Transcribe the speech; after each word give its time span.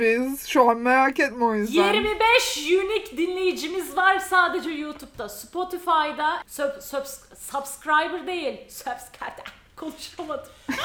Değiliz 0.00 0.32
biz. 0.32 0.46
Şu 0.48 0.70
an 0.70 0.76
merak 0.76 1.20
etme 1.20 1.44
o 1.44 1.54
yüzden. 1.54 1.92
25 1.92 2.56
unique 2.56 3.16
dinleyicimiz 3.16 3.96
var 3.96 4.18
sadece 4.18 4.70
YouTube'da. 4.70 5.28
Spotify'da 5.28 6.42
sub, 6.46 6.70
sub- 6.80 7.36
subscriber 7.36 8.26
değil. 8.26 8.68
Subscribe. 8.68 9.44
Konuşamadım. 9.76 10.52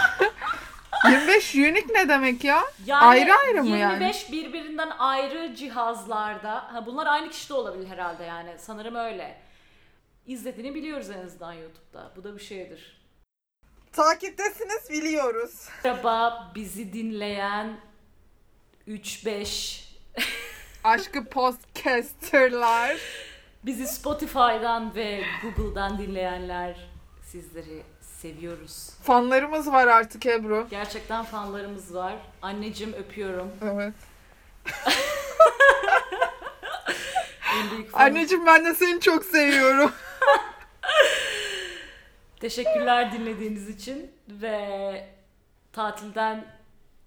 25 1.10 1.56
unique 1.56 1.88
ne 1.94 2.10
demek 2.10 2.44
ya? 2.44 2.62
Yani 2.86 3.04
ayrı 3.06 3.34
ayrı 3.34 3.64
mı 3.64 3.78
25 3.78 4.24
yani? 4.24 4.32
birbirinden 4.32 4.90
ayrı 4.90 5.56
cihazlarda. 5.56 6.74
Ha, 6.74 6.86
bunlar 6.86 7.08
aynı 7.08 7.30
kişi 7.30 7.50
de 7.50 7.54
olabilir 7.54 7.88
herhalde 7.88 8.24
yani. 8.24 8.56
Sanırım 8.58 8.96
öyle. 8.96 9.42
İzlediğini 10.28 10.76
biliyoruz 10.76 11.10
en 11.10 11.26
azından 11.26 11.54
YouTube'da. 11.54 12.12
Bu 12.16 12.24
da 12.24 12.36
bir 12.36 12.42
şeydir. 12.42 13.02
Takiptesiniz 13.94 14.90
biliyoruz. 14.90 15.68
Merhaba 15.84 16.52
bizi 16.56 16.94
dinleyen 16.94 17.78
3-5 18.88 19.82
Aşkı 20.84 21.26
podcasterlar. 21.26 22.98
bizi 23.64 23.88
Spotify'dan 23.88 24.96
ve 24.96 25.24
Google'dan 25.42 25.98
dinleyenler 25.98 26.90
sizleri 27.24 27.84
seviyoruz. 28.02 28.90
Fanlarımız 29.04 29.68
var 29.72 29.88
artık 29.88 30.26
Ebru. 30.26 30.68
Gerçekten 30.70 31.24
fanlarımız 31.26 31.96
var. 31.96 32.14
Anneciğim 32.42 32.94
öpüyorum. 32.94 33.52
Evet. 33.64 33.94
Anneciğim 37.94 38.46
ben 38.46 38.66
de 38.66 38.76
seni 38.76 39.02
çok 39.02 39.26
seviyorum. 39.26 39.92
Teşekkürler 42.40 43.12
dinlediğiniz 43.12 43.70
için 43.70 44.12
ve 44.28 45.08
tatilden 45.74 46.46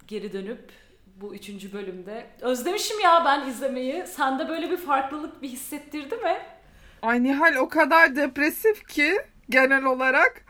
geri 0.07 0.33
dönüp 0.33 0.73
bu 1.21 1.35
üçüncü 1.35 1.73
bölümde 1.73 2.27
özlemişim 2.41 3.01
ya 3.01 3.23
ben 3.25 3.49
izlemeyi. 3.49 4.07
Sende 4.07 4.49
böyle 4.49 4.71
bir 4.71 4.77
farklılık 4.77 5.43
bir 5.43 5.49
hissettirdi 5.49 6.17
mi? 6.17 6.39
Ay 7.03 7.23
Nihal 7.23 7.57
o 7.57 7.69
kadar 7.69 8.17
depresif 8.17 8.89
ki 8.89 9.19
genel 9.51 9.85
olarak 9.85 10.45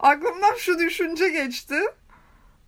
aklımdan 0.00 0.54
şu 0.58 0.78
düşünce 0.78 1.28
geçti. 1.28 1.80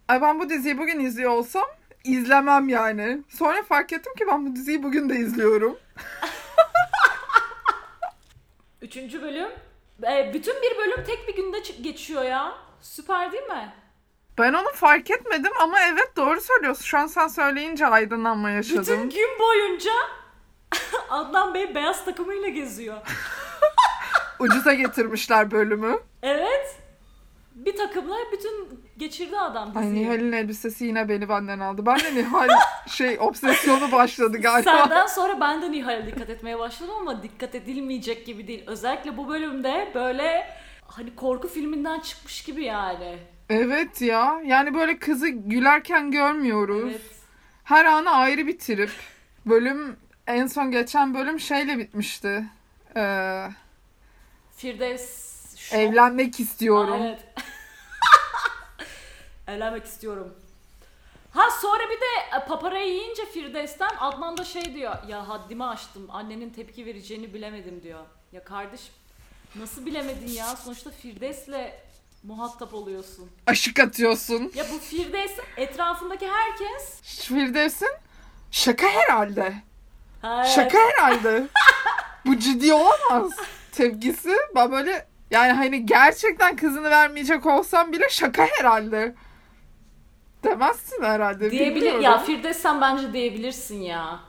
Ay 0.08 0.22
ben 0.22 0.40
bu 0.40 0.50
diziyi 0.50 0.78
bugün 0.78 1.00
izliyor 1.00 1.30
olsam 1.30 1.64
izlemem 2.04 2.68
yani. 2.68 3.22
Sonra 3.28 3.62
fark 3.62 3.92
ettim 3.92 4.14
ki 4.14 4.24
ben 4.28 4.46
bu 4.46 4.56
diziyi 4.56 4.82
bugün 4.82 5.08
de 5.08 5.16
izliyorum. 5.16 5.78
Üçüncü 8.82 9.22
bölüm. 9.22 9.48
E, 10.02 10.34
bütün 10.34 10.54
bir 10.62 10.78
bölüm 10.78 11.04
tek 11.04 11.28
bir 11.28 11.36
günde 11.36 11.58
geçiyor 11.82 12.22
ya. 12.22 12.52
Süper 12.80 13.32
değil 13.32 13.44
mi? 13.44 13.72
Ben 14.38 14.52
onu 14.52 14.72
fark 14.74 15.10
etmedim 15.10 15.52
ama 15.60 15.76
evet 15.92 16.16
doğru 16.16 16.40
söylüyorsun. 16.40 16.84
Şu 16.84 16.98
an 16.98 17.06
sen 17.06 17.28
söyleyince 17.28 17.86
aydınlanma 17.86 18.50
yaşadım. 18.50 18.80
Bütün 18.82 19.10
gün 19.10 19.38
boyunca 19.38 19.92
Adnan 21.10 21.54
Bey 21.54 21.74
beyaz 21.74 22.04
takımıyla 22.04 22.48
geziyor. 22.48 22.96
Ucuza 24.38 24.74
getirmişler 24.74 25.50
bölümü. 25.50 25.98
Evet. 26.22 26.76
Bir 27.54 27.76
takımla 27.76 28.16
bütün 28.32 28.84
geçirdi 28.96 29.38
adam 29.38 29.72
Ay 29.76 29.84
diziyi. 29.84 30.02
Nihal'in 30.02 30.32
elbisesi 30.32 30.84
yine 30.84 31.08
beni 31.08 31.28
benden 31.28 31.60
aldı. 31.60 31.86
Ben 31.86 32.00
de 32.00 32.14
Nihal 32.14 32.48
şey 32.88 33.16
obsesyonu 33.20 33.92
başladı 33.92 34.38
galiba. 34.38 34.70
Senden 34.70 35.06
sonra 35.06 35.40
ben 35.40 35.62
de 35.62 35.72
Nihal'e 35.72 36.06
dikkat 36.06 36.30
etmeye 36.30 36.58
başladım 36.58 36.94
ama 37.00 37.22
dikkat 37.22 37.54
edilmeyecek 37.54 38.26
gibi 38.26 38.46
değil. 38.48 38.64
Özellikle 38.66 39.16
bu 39.16 39.28
bölümde 39.28 39.90
böyle 39.94 40.46
hani 40.86 41.14
korku 41.16 41.48
filminden 41.48 42.00
çıkmış 42.00 42.44
gibi 42.44 42.64
yani. 42.64 43.18
Evet 43.50 44.02
ya. 44.02 44.40
Yani 44.44 44.74
böyle 44.74 44.98
kızı 44.98 45.28
gülerken 45.28 46.10
görmüyoruz. 46.10 46.90
Evet. 46.90 47.00
Her 47.64 47.84
anı 47.84 48.10
ayrı 48.10 48.46
bir 48.46 48.58
trip. 48.58 48.90
Bölüm 49.46 49.96
en 50.26 50.46
son 50.46 50.70
geçen 50.70 51.14
bölüm 51.14 51.40
şeyle 51.40 51.78
bitmişti. 51.78 52.44
Ee, 52.96 53.48
Firdevs 54.56 55.56
şok. 55.56 55.78
evlenmek 55.78 56.40
istiyorum. 56.40 57.02
Aa, 57.02 57.06
Evet. 57.06 57.20
Evlenmek 59.48 59.84
istiyorum. 59.84 60.34
Ha 61.30 61.50
sonra 61.62 61.82
bir 61.90 62.00
de 62.00 62.36
e, 62.36 62.46
paparayı 62.48 62.92
yiyince 62.94 63.26
Firdevs'ten 63.26 63.90
Adnan 64.00 64.36
da 64.36 64.44
şey 64.44 64.74
diyor. 64.74 64.94
Ya 65.08 65.28
haddimi 65.28 65.64
aştım. 65.64 66.06
Annenin 66.10 66.50
tepki 66.50 66.86
vereceğini 66.86 67.34
bilemedim 67.34 67.82
diyor. 67.82 68.04
Ya 68.32 68.44
kardeşim 68.44 68.94
nasıl 69.56 69.86
bilemedin 69.86 70.28
ya? 70.32 70.46
Sonuçta 70.56 70.90
Firdevs'le 70.90 71.70
muhatap 72.24 72.74
oluyorsun. 72.74 73.30
Aşık 73.46 73.80
atıyorsun. 73.80 74.52
Ya 74.54 74.64
bu 74.74 74.78
Firdevs 74.78 75.32
etrafındaki 75.56 76.28
herkes 76.28 77.00
Firdevs'in 77.02 77.88
şaka 78.50 78.86
herhalde. 78.86 79.54
Ha, 80.22 80.44
Şaka 80.44 80.78
herhalde. 80.78 81.46
Bu 82.26 82.38
ciddi 82.38 82.72
olamaz. 82.74 83.32
Tepkisi 83.72 84.36
ben 84.54 84.72
böyle 84.72 85.06
yani 85.30 85.52
hani 85.52 85.86
gerçekten 85.86 86.56
kızını 86.56 86.90
vermeyecek 86.90 87.46
olsam 87.46 87.92
bile 87.92 88.10
şaka 88.10 88.46
herhalde. 88.58 89.14
Demezsin 90.44 91.02
herhalde. 91.02 91.50
diyebilir 91.50 91.74
bilmiyorum. 91.74 92.00
ya 92.02 92.18
Firdevs 92.18 92.56
sen 92.56 92.80
bence 92.80 93.12
diyebilirsin 93.12 93.80
ya. 93.82 94.20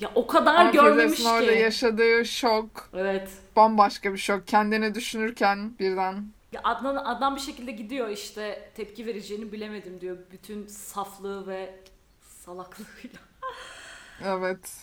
Ya 0.00 0.10
o 0.14 0.26
kadar 0.26 0.54
Ama 0.54 0.70
görmemiş 0.70 1.18
Firdevs'in 1.18 1.24
orada 1.24 1.52
ki. 1.52 1.58
yaşadığı 1.58 2.24
şok 2.26 2.90
Evet. 2.96 3.28
bambaşka 3.56 4.12
bir 4.12 4.18
şok. 4.18 4.46
Kendini 4.46 4.94
düşünürken 4.94 5.78
birden. 5.78 6.24
Ya 6.52 6.60
Adnan, 6.64 6.96
Adnan 6.96 7.36
bir 7.36 7.40
şekilde 7.40 7.72
gidiyor 7.72 8.08
işte 8.08 8.70
tepki 8.74 9.06
vereceğini 9.06 9.52
bilemedim 9.52 10.00
diyor. 10.00 10.18
Bütün 10.32 10.66
saflığı 10.66 11.46
ve 11.46 11.80
salaklığıyla. 12.20 13.18
Evet. 14.24 14.76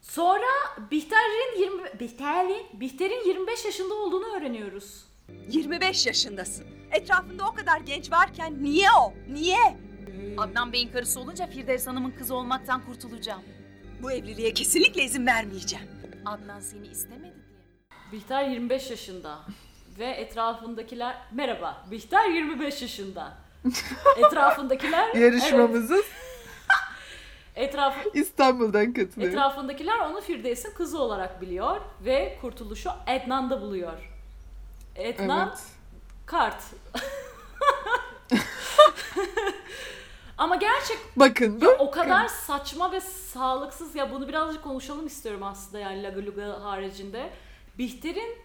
Sonra 0.00 0.46
Bihter'in 0.90 1.60
20 1.60 2.00
Bihter'in 2.00 2.80
Bihter'in 2.80 3.28
25 3.28 3.64
yaşında 3.64 3.94
olduğunu 3.94 4.36
öğreniyoruz. 4.36 5.04
25 5.48 6.06
yaşındasın. 6.06 6.66
Etrafında 6.90 7.48
o 7.48 7.54
kadar 7.54 7.80
genç 7.80 8.12
varken 8.12 8.62
niye 8.62 8.88
o? 9.00 9.14
Niye? 9.32 9.76
Adnan 10.38 10.72
Bey'in 10.72 10.92
karısı 10.92 11.20
olunca 11.20 11.46
Firdevs 11.46 11.86
Hanım'ın 11.86 12.10
kızı 12.10 12.34
olmaktan 12.34 12.86
kurtulacağım. 12.86 13.42
Bu 14.02 14.12
evliliğe 14.12 14.54
kesinlikle 14.54 15.04
izin 15.04 15.26
vermeyeceğim. 15.26 15.86
Adnan 16.26 16.60
seni 16.60 16.86
istemedi 16.86 17.34
diye. 17.34 18.12
Bihter 18.12 18.48
25 18.48 18.90
yaşında 18.90 19.38
ve 19.98 20.06
etrafındakiler 20.06 21.16
merhaba 21.32 21.84
Bihter 21.90 22.30
25 22.30 22.82
yaşında. 22.82 23.32
Etrafındakiler 24.16 25.08
evet, 25.14 25.22
Yarışmamızı 25.22 26.02
etraf, 27.56 27.96
İstanbul'dan 28.14 28.92
katılıyor. 28.92 29.32
etrafındakiler 29.32 29.98
onu 29.98 30.20
Firdevs'in 30.20 30.74
kızı 30.74 30.98
olarak 30.98 31.40
biliyor 31.40 31.80
ve 32.04 32.38
kurtuluşu 32.40 32.90
Ednan'da 33.06 33.60
buluyor. 33.60 34.10
Ednan 34.96 35.48
Evet. 35.48 35.62
kart. 36.26 36.62
Ama 40.38 40.56
gerçek 40.56 40.98
Bakın 41.16 41.60
bu 41.60 41.68
o 41.68 41.90
kadar 41.90 42.28
saçma 42.28 42.92
ve 42.92 43.00
sağlıksız 43.00 43.94
ya 43.94 44.10
bunu 44.12 44.28
birazcık 44.28 44.64
konuşalım 44.64 45.06
istiyorum 45.06 45.42
aslında 45.42 45.78
yani 45.78 46.02
Laga 46.02 46.26
Luga 46.26 46.64
haricinde. 46.64 47.30
Bihter'in 47.78 48.41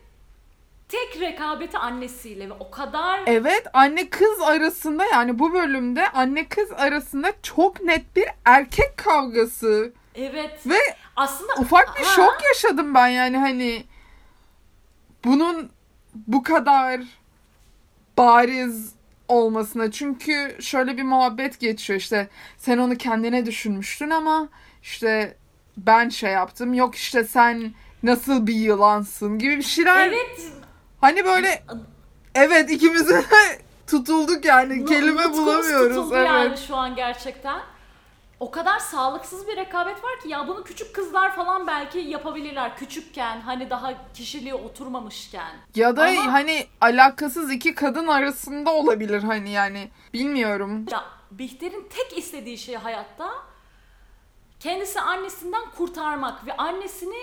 tek 0.90 1.22
rekabeti 1.22 1.78
annesiyle 1.78 2.50
ve 2.50 2.54
o 2.54 2.72
kadar 2.72 3.20
Evet 3.26 3.64
anne 3.74 4.10
kız 4.10 4.42
arasında 4.42 5.06
yani 5.06 5.40
bu 5.40 5.54
bölümde 5.54 6.10
anne 6.10 6.48
kız 6.48 6.72
arasında 6.72 7.34
çok 7.44 7.82
net 7.84 8.16
bir 8.16 8.26
erkek 8.46 8.98
kavgası. 8.98 9.94
Evet. 10.16 10.68
Ve 10.68 10.78
aslında 11.16 11.54
ufak 11.60 12.00
bir 12.00 12.04
Ha, 12.04 12.16
şok 12.16 12.38
yaşadım 12.48 12.94
ben 12.96 13.08
yani 13.08 13.38
hani 13.38 13.84
bunun 15.26 15.70
bu 16.16 16.44
kadar 16.44 17.02
bariz 18.18 18.94
olmasına. 19.28 19.92
Çünkü 19.92 20.58
şöyle 20.60 20.98
bir 20.98 21.04
muhabbet 21.04 21.60
geçiyor 21.60 22.00
işte 22.00 22.28
sen 22.58 22.78
onu 22.78 22.98
kendine 22.98 23.46
düşünmüştün 23.46 24.10
ama 24.10 24.50
işte 24.84 25.38
ben 25.78 26.10
şey 26.10 26.32
yaptım 26.32 26.74
yok 26.74 26.96
işte 26.96 27.24
sen 27.24 27.74
nasıl 28.04 28.48
bir 28.48 28.54
yılansın 28.56 29.40
gibi 29.40 29.58
bir 29.58 29.64
şeyler 29.64 30.08
Evet 30.08 30.52
hani 31.02 31.26
böyle 31.26 31.64
evet 32.36 32.72
ikimiz 32.72 33.10
de 33.10 33.24
tutulduk 33.88 34.46
yani 34.46 34.86
kelime 34.86 35.22
nutkumuz 35.22 35.38
bulamıyoruz 35.38 36.12
evet. 36.14 36.28
yani 36.28 36.58
şu 36.58 36.76
an 36.76 36.96
gerçekten. 36.96 37.62
O 38.40 38.52
kadar 38.52 38.80
sağlıksız 38.80 39.48
bir 39.48 39.58
rekabet 39.58 40.04
var 40.04 40.20
ki 40.24 40.30
ya 40.30 40.48
bunu 40.48 40.64
küçük 40.64 40.96
kızlar 40.96 41.36
falan 41.36 41.68
belki 41.68 42.00
yapabilirler 42.00 42.78
küçükken 42.78 43.42
hani 43.42 43.70
daha 43.70 43.94
kişiliği 44.14 44.54
oturmamışken. 44.54 45.52
Ya 45.76 45.98
da 45.98 46.04
Ama- 46.06 46.34
hani 46.34 46.68
alakasız 46.82 47.52
iki 47.52 47.76
kadın 47.76 48.08
arasında 48.08 48.74
olabilir 48.74 49.24
hani 49.24 49.50
yani 49.50 49.90
bilmiyorum. 50.14 50.86
Ya 50.92 51.04
Bihter'in 51.32 51.90
tek 51.90 52.18
istediği 52.18 52.58
şey 52.58 52.76
hayatta 52.76 53.30
kendisi 54.60 55.02
annesinden 55.02 55.64
kurtarmak 55.78 56.46
ve 56.48 56.58
annesini 56.58 57.22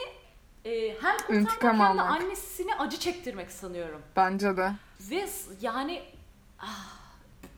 e, 0.65 0.89
hem 1.03 1.17
kurtarmak 1.17 1.31
İntikam 1.31 1.71
hem 1.73 1.79
de 1.81 1.85
almak. 2.03 2.11
annesini 2.11 2.75
acı 2.75 2.99
çektirmek 2.99 3.51
sanıyorum. 3.53 4.03
Bence 4.17 4.57
de. 4.57 4.73
Ve 5.01 5.29
yani 5.61 6.03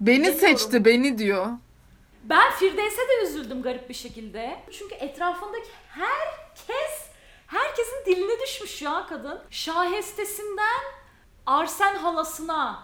Beni 0.01 0.17
Bilemiyorum. 0.19 0.41
seçti 0.41 0.85
beni 0.85 1.19
diyor. 1.19 1.47
Ben 2.25 2.51
Firdevs'e 2.53 3.09
de 3.09 3.23
üzüldüm 3.25 3.63
garip 3.63 3.89
bir 3.89 3.95
şekilde. 3.95 4.61
Çünkü 4.79 4.95
etrafındaki 4.95 5.69
herkes, 5.89 7.07
herkesin 7.47 8.05
diline 8.07 8.41
düşmüş 8.43 8.83
ya 8.83 9.07
kadın. 9.09 9.41
Şahestesinden 9.51 10.81
Arsen 11.47 11.95
halasına, 11.97 12.83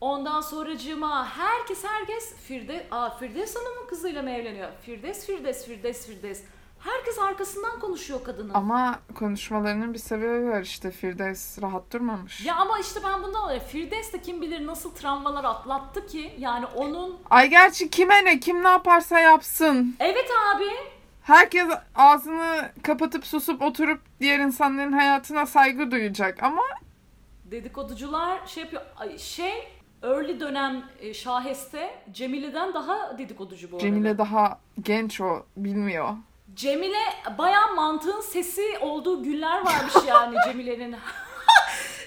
ondan 0.00 0.40
sonracığıma 0.40 1.28
herkes 1.38 1.84
herkes 1.84 2.36
Firde, 2.36 2.86
aa 2.90 3.10
Firdevs 3.10 3.56
Hanım'ın 3.56 3.86
kızıyla 3.86 4.22
mı 4.22 4.30
evleniyor? 4.30 4.68
Firdevs, 4.82 5.26
Firdevs, 5.26 5.64
Firdevs, 5.64 6.06
Firdevs. 6.06 6.40
Herkes 6.78 7.18
arkasından 7.18 7.80
konuşuyor 7.80 8.24
kadının. 8.24 8.54
Ama 8.54 8.98
konuşmalarının 9.14 9.94
bir 9.94 9.98
sebebi 9.98 10.48
var 10.48 10.62
işte 10.62 10.90
Firdevs 10.90 11.62
rahat 11.62 11.92
durmamış. 11.92 12.44
Ya 12.46 12.56
ama 12.56 12.78
işte 12.78 13.00
ben 13.04 13.22
bundan 13.22 13.42
dolayı 13.42 13.60
Firdevs 13.60 14.12
de 14.12 14.22
kim 14.22 14.42
bilir 14.42 14.66
nasıl 14.66 14.94
travmalar 14.94 15.44
atlattı 15.44 16.06
ki 16.06 16.34
yani 16.38 16.66
onun 16.66 17.16
Ay 17.30 17.50
gerçi 17.50 17.90
kime 17.90 18.24
ne 18.24 18.40
kim 18.40 18.64
ne 18.64 18.68
yaparsa 18.68 19.20
yapsın. 19.20 19.96
evet 20.00 20.30
abi 20.54 20.64
Herkes 21.22 21.68
ağzını 21.94 22.72
kapatıp 22.82 23.26
susup 23.26 23.62
oturup 23.62 24.00
diğer 24.20 24.38
insanların 24.38 24.92
hayatına 24.92 25.46
saygı 25.46 25.90
duyacak 25.90 26.42
ama 26.42 26.62
dedikoducular 27.44 28.46
şey 28.46 28.62
yapıyor 28.64 28.82
şey 29.18 29.52
early 30.02 30.40
dönem 30.40 30.84
e, 31.00 31.14
şaheste 31.14 31.90
Cemile'den 32.12 32.74
daha 32.74 33.18
dedikoducu 33.18 33.70
bu 33.72 33.76
arada. 33.76 33.86
Cemile 33.86 34.18
daha 34.18 34.60
genç 34.80 35.20
o 35.20 35.42
bilmiyor. 35.56 36.08
Cemile 36.58 36.98
bayağı 37.38 37.74
mantığın 37.74 38.20
sesi 38.20 38.62
olduğu 38.80 39.22
günler 39.22 39.64
varmış 39.64 39.94
yani 40.06 40.36
Cemile'nin. 40.46 40.96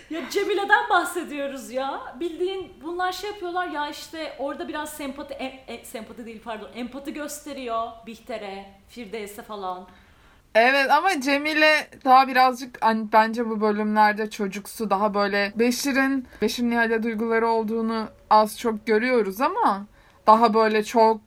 ya 0.09 0.30
Cemile'den 0.30 0.89
bahsediyoruz 0.89 1.71
ya. 1.71 2.01
Bildiğin 2.19 2.74
bunlar 2.83 3.12
şey 3.12 3.30
yapıyorlar 3.30 3.68
ya 3.68 3.88
işte 3.89 4.33
orada 4.39 4.68
biraz 4.68 4.89
sempati, 4.89 5.33
em- 5.33 5.59
e, 5.68 5.86
sempati 5.86 6.25
değil 6.25 6.42
pardon, 6.44 6.69
empati 6.75 7.13
gösteriyor 7.13 7.88
Bihter'e, 8.07 8.65
Firdevs'e 8.89 9.42
falan. 9.42 9.88
Evet 10.56 10.92
ama 10.92 11.21
Cemile 11.21 11.88
daha 12.06 12.27
birazcık 12.27 12.77
hani 12.86 13.06
bence 13.13 13.50
bu 13.50 13.62
bölümlerde 13.62 14.30
çocuksu 14.30 14.89
daha 14.89 15.13
böyle 15.13 15.51
Beşir'in 15.56 16.27
Beşir 16.42 16.63
Nihal'e 16.63 17.03
duyguları 17.03 17.48
olduğunu 17.48 18.07
az 18.30 18.59
çok 18.59 18.86
görüyoruz 18.88 19.42
ama 19.42 19.86
daha 20.27 20.53
böyle 20.53 20.83
çok 20.83 21.21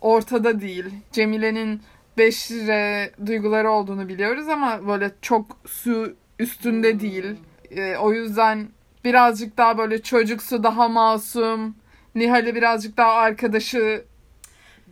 ortada 0.00 0.60
değil. 0.60 0.84
Cemile'nin 1.12 1.82
Beşir'e 2.18 3.10
duyguları 3.26 3.70
olduğunu 3.70 4.08
biliyoruz 4.08 4.48
ama 4.48 4.86
böyle 4.86 5.10
çok 5.22 5.46
su 5.66 6.16
üstünde 6.38 7.00
değil. 7.00 7.36
Ee, 7.70 7.96
o 7.96 8.12
yüzden 8.12 8.68
birazcık 9.04 9.58
daha 9.58 9.78
böyle 9.78 10.02
çocuksu 10.02 10.62
daha 10.62 10.88
masum. 10.88 11.76
Nihal'i 12.14 12.54
birazcık 12.54 12.96
daha 12.96 13.12
arkadaşı 13.12 14.04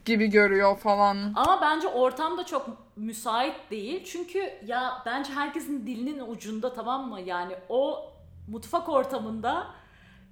gibi 0.04 0.26
görüyor 0.26 0.76
falan. 0.78 1.32
Ama 1.36 1.60
bence 1.62 1.88
ortam 1.88 2.38
da 2.38 2.46
çok 2.46 2.66
müsait 2.96 3.70
değil. 3.70 4.04
Çünkü 4.04 4.50
ya 4.66 5.02
bence 5.06 5.32
herkesin 5.32 5.86
dilinin 5.86 6.20
ucunda 6.28 6.74
tamam 6.74 7.08
mı? 7.08 7.20
Yani 7.20 7.52
o 7.68 8.10
mutfak 8.48 8.88
ortamında 8.88 9.66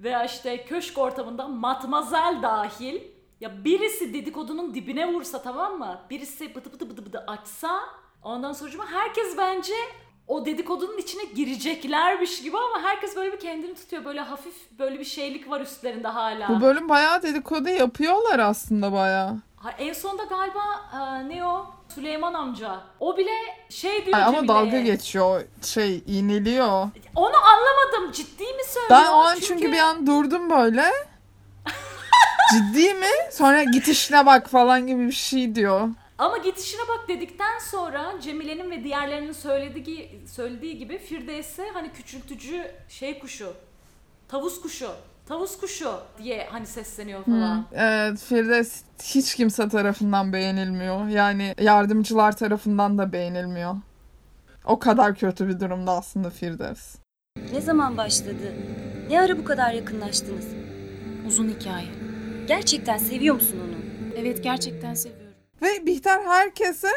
veya 0.01 0.25
işte 0.25 0.65
köşk 0.65 0.99
ortamında 0.99 1.49
matmazel 1.49 2.43
dahil 2.43 3.01
ya 3.41 3.65
birisi 3.65 4.15
dedikodunun 4.15 4.75
dibine 4.75 5.13
vursa 5.13 5.43
tamam 5.43 5.79
mı? 5.79 6.01
Birisi 6.11 6.55
bıdı 6.55 6.73
bıdı 6.73 6.91
bıdı 6.91 7.07
bıdı 7.07 7.25
açsa 7.27 7.81
ondan 8.23 8.53
sonra 8.53 8.87
herkes 8.87 9.37
bence 9.39 9.75
o 10.29 10.47
dedikodunun 10.47 10.99
içine 10.99 11.25
gireceklermiş 11.25 12.43
gibi 12.43 12.57
ama 12.59 12.83
herkes 12.89 13.17
böyle 13.17 13.33
bir 13.33 13.41
kendini 13.41 13.75
tutuyor. 13.75 14.05
Böyle 14.05 14.21
hafif 14.21 14.55
böyle 14.79 14.99
bir 14.99 15.05
şeylik 15.05 15.51
var 15.51 15.61
üstlerinde 15.61 16.09
hala. 16.09 16.49
Bu 16.49 16.61
bölüm 16.61 16.89
bayağı 16.89 17.23
dedikodu 17.23 17.69
yapıyorlar 17.69 18.39
aslında 18.39 18.93
bayağı. 18.93 19.37
Ha, 19.57 19.71
en 19.79 19.93
sonda 19.93 20.25
galiba 20.25 20.63
e, 20.95 21.29
ne 21.29 21.47
o? 21.47 21.67
Süleyman 21.95 22.35
amca. 22.35 22.81
O 23.01 23.17
bile 23.17 23.31
şey 23.69 24.07
diyor 24.07 24.19
Ay, 24.19 24.25
ama 24.25 24.49
dalga 24.49 24.81
geçiyor. 24.81 25.45
Şey 25.63 26.03
iğneliyor. 26.07 26.89
Onu 27.15 27.37
anlamadım. 27.37 28.13
Ciddi 28.13 28.43
mi 28.43 28.65
söylüyor? 28.67 28.91
Ben 28.91 29.07
o 29.13 29.17
an 29.17 29.37
çünkü, 29.41 29.73
bir 29.73 29.79
an 29.79 30.07
durdum 30.07 30.51
böyle. 30.51 30.93
Ciddi 32.52 32.94
mi? 32.94 33.06
Sonra 33.31 33.64
git 33.64 33.88
işine 33.88 34.26
bak 34.26 34.50
falan 34.50 34.87
gibi 34.87 35.06
bir 35.06 35.12
şey 35.12 35.55
diyor. 35.55 35.88
Ama 36.19 36.38
gitişine 36.38 36.81
bak 36.88 37.08
dedikten 37.08 37.58
sonra 37.58 38.14
Cemile'nin 38.23 38.70
ve 38.70 38.85
diğerlerinin 38.85 39.32
söylediği 39.32 40.20
söylediği 40.26 40.79
gibi 40.79 40.99
Firdevs'e 40.99 41.69
hani 41.75 41.93
küçültücü 41.93 42.70
şey 42.88 43.19
kuşu. 43.19 43.52
Tavus 44.29 44.61
kuşu. 44.61 44.91
Tavus 45.29 45.58
kuşu 45.58 45.91
diye 46.19 46.49
hani 46.50 46.67
sesleniyor 46.67 47.25
falan. 47.25 47.67
Evet 47.73 48.19
Firdevs 48.19 48.82
hiç 49.03 49.35
kimse 49.35 49.69
tarafından 49.69 50.32
beğenilmiyor. 50.32 51.08
Yani 51.08 51.55
yardımcılar 51.61 52.37
tarafından 52.37 52.99
da 52.99 53.12
beğenilmiyor. 53.12 53.76
O 54.64 54.79
kadar 54.79 55.14
kötü 55.14 55.49
bir 55.49 55.61
durumda 55.61 55.93
aslında 55.93 56.31
Firdevs. 56.31 56.96
Ne 57.53 57.61
zaman 57.61 57.96
başladı? 57.96 58.55
Ne 59.11 59.20
ara 59.20 59.38
bu 59.38 59.44
kadar 59.44 59.73
yakınlaştınız? 59.73 60.46
Uzun 61.26 61.49
hikaye. 61.49 62.00
Gerçekten 62.50 62.99
seviyor 62.99 63.35
musun 63.35 63.61
onu? 63.61 63.75
Evet 64.17 64.43
gerçekten 64.43 64.94
seviyorum. 64.94 65.35
Ve 65.62 65.87
Bihter 65.87 66.20
herkese 66.25 66.88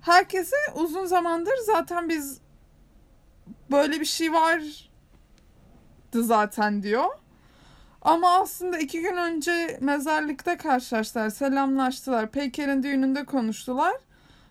herkese 0.00 0.56
uzun 0.74 1.04
zamandır 1.04 1.54
zaten 1.66 2.08
biz 2.08 2.40
böyle 3.70 4.00
bir 4.00 4.04
şey 4.04 4.32
vardı 4.32 4.64
zaten 6.14 6.82
diyor. 6.82 7.04
Ama 8.02 8.30
aslında 8.40 8.78
iki 8.78 9.00
gün 9.00 9.16
önce 9.16 9.78
mezarlıkta 9.80 10.58
karşılaştılar, 10.58 11.30
selamlaştılar. 11.30 12.30
Peyker'in 12.30 12.82
düğününde 12.82 13.24
konuştular. 13.24 13.94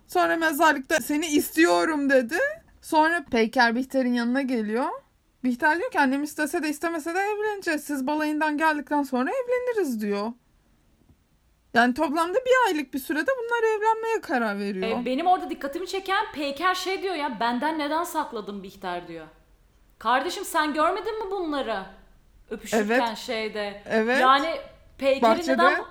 Sonra 0.06 0.36
mezarlıkta 0.36 0.96
seni 1.00 1.26
istiyorum 1.26 2.10
dedi. 2.10 2.38
Sonra 2.80 3.24
Peyker 3.30 3.74
Bihter'in 3.74 4.14
yanına 4.14 4.42
geliyor. 4.42 5.01
Bihter 5.44 5.78
diyor 5.78 5.90
ki 5.90 6.00
annem 6.00 6.22
istese 6.22 6.62
de 6.62 6.68
istemese 6.68 7.14
de 7.14 7.18
evleneceğiz. 7.18 7.84
Siz 7.84 8.06
balayından 8.06 8.58
geldikten 8.58 9.02
sonra 9.02 9.30
evleniriz 9.30 10.00
diyor. 10.00 10.32
Yani 11.74 11.94
toplamda 11.94 12.38
bir 12.38 12.66
aylık 12.66 12.94
bir 12.94 12.98
sürede 12.98 13.30
bunlar 13.38 13.76
evlenmeye 13.76 14.20
karar 14.20 14.58
veriyor. 14.58 15.00
E, 15.00 15.04
benim 15.04 15.26
orada 15.26 15.50
dikkatimi 15.50 15.86
çeken 15.86 16.24
Peyker 16.34 16.74
şey 16.74 17.02
diyor 17.02 17.14
ya 17.14 17.40
benden 17.40 17.78
neden 17.78 18.04
sakladın 18.04 18.62
Bihter 18.62 19.08
diyor. 19.08 19.26
Kardeşim 19.98 20.44
sen 20.44 20.74
görmedin 20.74 21.24
mi 21.24 21.30
bunları? 21.30 21.82
Öpüşürken 22.50 23.00
Evet. 23.00 23.18
şeyde. 23.18 23.82
Evet. 23.86 24.20
Yani 24.20 24.56
Peyker'i 24.98 25.42
neden... 25.42 25.84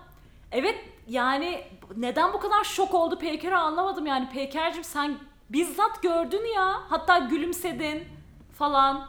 Evet 0.52 0.76
yani 1.08 1.64
neden 1.98 2.34
bu 2.34 2.40
kadar 2.40 2.64
şok 2.64 2.94
oldu 2.94 3.20
Peyker'i 3.20 3.56
anlamadım 3.56 4.06
yani. 4.06 4.30
Peyker'cim 4.30 4.84
sen 4.84 5.18
bizzat 5.50 6.04
gördün 6.04 6.46
ya. 6.56 6.82
Hatta 6.90 7.18
gülümsedin 7.20 8.04
falan. 8.58 9.08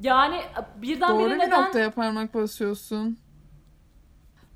Yani 0.00 0.40
birdenbire 0.76 1.24
Doğru 1.24 1.34
bir 1.34 1.38
neden... 1.38 1.62
noktaya 1.62 1.90
parmak 1.90 2.34
basıyorsun. 2.34 3.18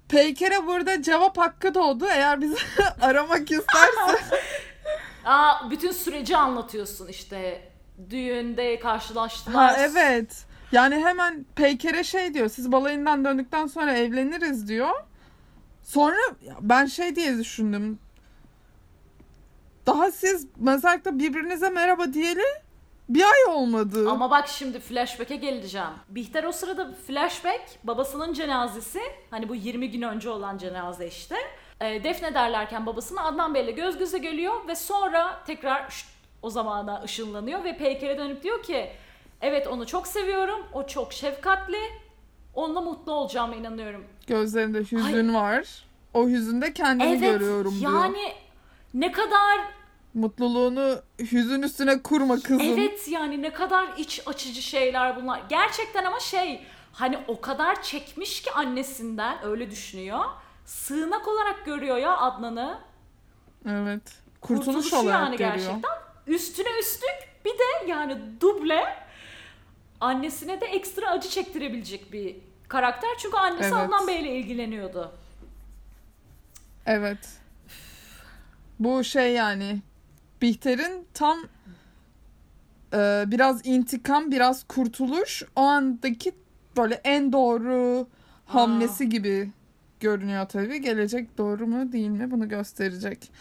Peyker'e 0.08 0.66
burada 0.66 1.02
cevap 1.02 1.38
hakkı 1.38 1.74
doğdu. 1.74 2.06
Eğer 2.06 2.40
bizi 2.40 2.56
aramak 3.00 3.50
isterse. 3.50 4.22
Aa, 5.24 5.70
bütün 5.70 5.92
süreci 5.92 6.36
anlatıyorsun 6.36 7.08
işte. 7.08 7.68
Düğünde 8.10 8.78
karşılaştılar. 8.78 9.70
ha 9.70 9.76
evet. 9.78 10.46
Yani 10.72 10.94
hemen 10.94 11.44
Peyker'e 11.54 12.04
şey 12.04 12.34
diyor. 12.34 12.48
Siz 12.48 12.72
balayından 12.72 13.24
döndükten 13.24 13.66
sonra 13.66 13.92
evleniriz 13.92 14.68
diyor. 14.68 14.90
Sonra 15.82 16.20
ben 16.60 16.86
şey 16.86 17.16
diye 17.16 17.38
düşündüm. 17.38 17.98
Daha 19.86 20.10
siz 20.10 20.46
mezarlıkta 20.56 21.18
birbirinize 21.18 21.70
merhaba 21.70 22.12
diyeli 22.12 22.44
bir 23.08 23.22
ay 23.22 23.54
olmadı. 23.54 24.10
Ama 24.10 24.30
bak 24.30 24.48
şimdi 24.48 24.80
flashback'e 24.80 25.36
geleceğim. 25.36 25.86
Bihter 26.08 26.44
o 26.44 26.52
sırada 26.52 26.92
flashback 27.06 27.62
babasının 27.84 28.32
cenazesi 28.32 29.00
hani 29.30 29.48
bu 29.48 29.54
20 29.54 29.90
gün 29.90 30.02
önce 30.02 30.30
olan 30.30 30.58
cenaze 30.58 31.06
işte. 31.06 31.36
E, 31.80 32.04
defnederlerken 32.04 32.86
babasını 32.86 33.24
Adnan 33.24 33.54
Bey'le 33.54 33.70
göz 33.74 33.98
göze 33.98 34.18
geliyor 34.18 34.68
ve 34.68 34.74
sonra 34.74 35.42
tekrar 35.46 35.90
şşt, 35.90 36.06
o 36.42 36.50
zamana 36.50 37.02
ışınlanıyor 37.04 37.64
ve 37.64 37.76
Peyker'e 37.76 38.18
dönüp 38.18 38.42
diyor 38.42 38.62
ki 38.62 38.90
evet 39.40 39.66
onu 39.66 39.86
çok 39.86 40.06
seviyorum 40.06 40.60
o 40.72 40.86
çok 40.86 41.12
şefkatli 41.12 41.80
onunla 42.54 42.80
mutlu 42.80 43.12
olacağıma 43.12 43.54
inanıyorum. 43.54 44.04
Gözlerinde 44.26 44.80
hüzün 44.80 45.34
var. 45.34 45.84
O 46.14 46.28
hüzünde 46.28 46.72
kendimi 46.72 47.10
evet 47.10 47.20
görüyorum 47.20 47.80
diyor. 47.80 47.92
yani 47.92 48.32
ne 48.94 49.12
kadar 49.12 49.60
Mutluluğunu 50.14 51.02
hüzün 51.18 51.62
üstüne 51.62 52.02
kurma 52.02 52.40
kızım. 52.40 52.60
Evet 52.60 53.08
yani 53.08 53.42
ne 53.42 53.52
kadar 53.52 53.88
iç 53.96 54.22
açıcı 54.26 54.62
şeyler 54.62 55.16
bunlar. 55.16 55.42
Gerçekten 55.48 56.04
ama 56.04 56.20
şey 56.20 56.62
hani 56.92 57.18
o 57.28 57.40
kadar 57.40 57.82
çekmiş 57.82 58.42
ki 58.42 58.50
annesinden 58.52 59.44
öyle 59.44 59.70
düşünüyor. 59.70 60.24
Sığınak 60.64 61.28
olarak 61.28 61.64
görüyor 61.66 61.96
ya 61.96 62.16
Adnan'ı. 62.16 62.78
Evet. 63.68 64.02
Kurtuluş 64.40 64.66
Kurtuluşu 64.66 64.96
olarak 64.96 65.20
yani 65.20 65.36
görüyor. 65.36 65.54
gerçekten. 65.56 65.90
Üstüne 66.26 66.78
üstlük 66.80 67.44
bir 67.44 67.50
de 67.50 67.90
yani 67.90 68.18
duble 68.40 68.84
annesine 70.00 70.60
de 70.60 70.66
ekstra 70.66 71.10
acı 71.10 71.28
çektirebilecek 71.28 72.12
bir 72.12 72.36
karakter. 72.68 73.10
Çünkü 73.18 73.36
annesi 73.36 73.64
Evet. 73.74 73.76
Adnan 73.76 74.06
Bey'le 74.08 74.24
ilgileniyordu. 74.40 75.12
Evet. 76.86 77.28
Bu 78.78 79.04
şey 79.04 79.32
yani 79.32 79.82
Bihter'in 80.42 81.06
tam 81.14 81.38
e, 82.94 83.24
biraz 83.26 83.66
intikam, 83.66 84.30
biraz 84.30 84.64
kurtuluş 84.64 85.42
o 85.56 85.60
andaki 85.60 86.32
böyle 86.76 86.94
en 86.94 87.32
doğru 87.32 88.06
hamlesi 88.46 89.08
gibi 89.08 89.50
görünüyor 90.00 90.48
tabii. 90.48 90.80
Gelecek 90.80 91.38
doğru 91.38 91.66
mu 91.66 91.92
değil 91.92 92.08
mi 92.08 92.30
bunu 92.30 92.48
gösterecek. 92.48 93.32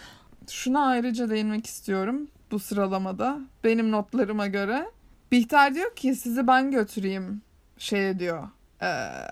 Şuna 0.50 0.86
ayrıca 0.86 1.30
değinmek 1.30 1.66
istiyorum 1.66 2.28
bu 2.52 2.60
sıralamada. 2.60 3.40
Benim 3.64 3.92
notlarıma 3.92 4.48
göre. 4.48 4.86
Bihter 5.32 5.76
diyor 5.76 5.96
ki 5.96 6.16
sizi 6.16 6.48
ben 6.48 6.72
götüreyim 6.72 7.42
şey 7.78 8.20
diyor. 8.20 8.48
E, 8.82 8.88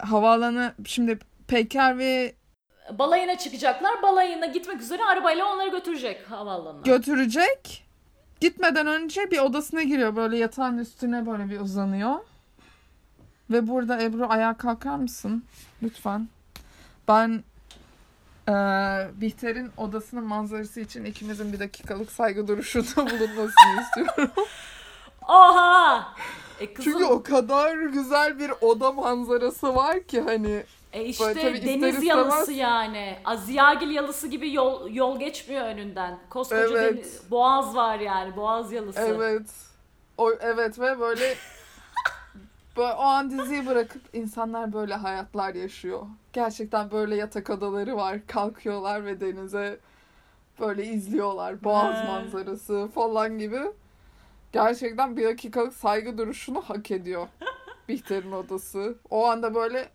havaalanı 0.06 0.74
şimdi 0.86 1.20
Peker 1.48 1.98
ve 1.98 2.34
Balayına 2.94 3.38
çıkacaklar. 3.38 4.02
Balayına 4.02 4.46
gitmek 4.46 4.82
üzere 4.82 5.04
arabayla 5.04 5.54
onları 5.54 5.70
götürecek 5.70 6.32
havaalanına. 6.32 6.82
götürecek. 6.82 7.86
Gitmeden 8.40 8.88
önce 8.88 9.32
bir 9.32 9.40
odasına 9.40 9.84
giriyor. 9.84 10.16
Böyle 10.16 10.38
yatağın 10.38 10.78
üstüne 10.78 11.26
böyle 11.26 11.50
bir 11.50 11.60
uzanıyor. 11.60 12.16
Ve 13.50 13.68
burada 13.68 14.02
Ebru 14.02 14.26
ayağa 14.30 14.54
kalkar 14.58 14.96
mısın? 14.96 15.44
Lütfen. 15.84 16.28
Ben 17.08 17.44
eee 18.48 19.08
Bihter'in 19.14 19.72
odasının 19.78 20.24
manzarası 20.24 20.80
için 20.80 21.06
ikimizin 21.06 21.54
bir 21.54 21.60
dakikalık 21.60 22.12
saygı 22.12 22.48
duruşunda 22.48 22.96
bulunmasını 23.12 23.82
istiyorum. 23.82 24.32
Oha! 25.28 26.14
E 26.60 26.74
kızım, 26.74 26.92
Çünkü 26.92 27.06
o 27.06 27.24
kadar 27.24 27.78
güzel 27.78 28.40
bir 28.40 28.52
oda 28.62 28.92
manzarası 28.92 29.76
var 29.76 30.04
ki 30.04 30.22
hani 30.22 30.64
e 30.94 31.04
işte 31.04 31.26
Böyle 31.26 31.42
tabii 31.42 31.58
ister 31.58 31.82
deniz 31.82 31.96
istemez- 31.96 32.06
yalısı 32.06 32.54
yani. 32.54 33.18
Aziyagil 33.26 33.90
yalısı 33.90 34.28
gibi 34.28 34.54
yol 34.54 34.90
yol 34.90 35.20
geçmiyor 35.20 35.66
önünden. 35.66 36.20
Koskoca 36.30 36.62
Evet. 36.62 36.94
deniz, 36.98 37.32
boğaz 37.32 37.76
var 37.76 38.00
yani. 38.00 38.36
Boğaz 38.36 38.72
yalısı. 38.72 39.00
Evet. 39.00 39.50
O 40.18 40.32
evet 40.32 40.80
ve 40.80 41.00
böyle 41.00 41.36
böyle 42.78 42.94
o 42.94 43.02
an 43.02 43.30
diziyi 43.40 43.66
bırakıp 43.66 44.02
insanlar 44.14 44.74
böyle 44.74 44.94
hayatlar 44.94 45.56
yaşıyor. 45.56 46.02
Gerçekten 46.34 46.92
böyle 46.92 47.16
yatak 47.16 47.50
odaları 47.50 47.98
var. 47.98 48.18
Kalkıyorlar 48.28 49.06
ve 49.06 49.20
denize 49.20 49.80
böyle 50.60 50.86
izliyorlar. 50.86 51.64
Boğaz 51.64 51.96
He. 52.04 52.08
manzarası 52.08 52.88
falan 52.96 53.38
gibi. 53.40 53.62
Gerçekten 54.52 55.18
bir 55.18 55.26
dakikalık 55.26 55.74
saygı 55.74 56.18
duruşunu 56.18 56.62
hak 56.62 56.92
ediyor. 56.92 57.28
Bihter'in 57.90 58.32
odası. 58.32 58.96
O 59.10 59.26
anda 59.26 59.56
böyle 59.56 59.90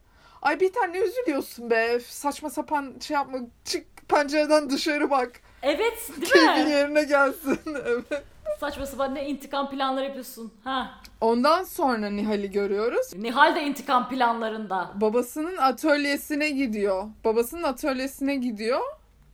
Ay 0.45 0.61
Bihter 0.61 0.93
ne 0.93 0.99
üzülüyorsun 0.99 1.71
be? 1.71 2.01
Saçma 2.01 2.51
sapan 2.51 2.95
şey 3.01 3.15
yapma. 3.15 3.39
Çık 3.65 4.09
pencereden 4.09 4.71
dışarı 4.71 5.11
bak. 5.11 5.41
Evet 5.63 6.11
değil 6.21 6.33
Keyfin 6.33 6.65
mi? 6.65 6.71
yerine 6.71 7.05
gelsin. 7.05 7.61
evet. 7.87 8.23
Saçma 8.61 8.87
sapan 8.87 9.15
ne 9.15 9.29
intikam 9.29 9.71
planları 9.71 10.05
yapıyorsun. 10.05 10.53
Ha. 10.65 11.01
Ondan 11.21 11.65
sonra 11.65 12.11
Nihal'i 12.11 12.51
görüyoruz. 12.51 13.15
Nihal 13.17 13.57
de 13.57 13.63
intikam 13.63 14.09
planlarında. 14.09 14.93
Babasının 14.95 15.57
atölyesine 15.57 16.51
gidiyor. 16.51 17.05
Babasının 17.25 17.63
atölyesine 17.63 18.37
gidiyor 18.37 18.81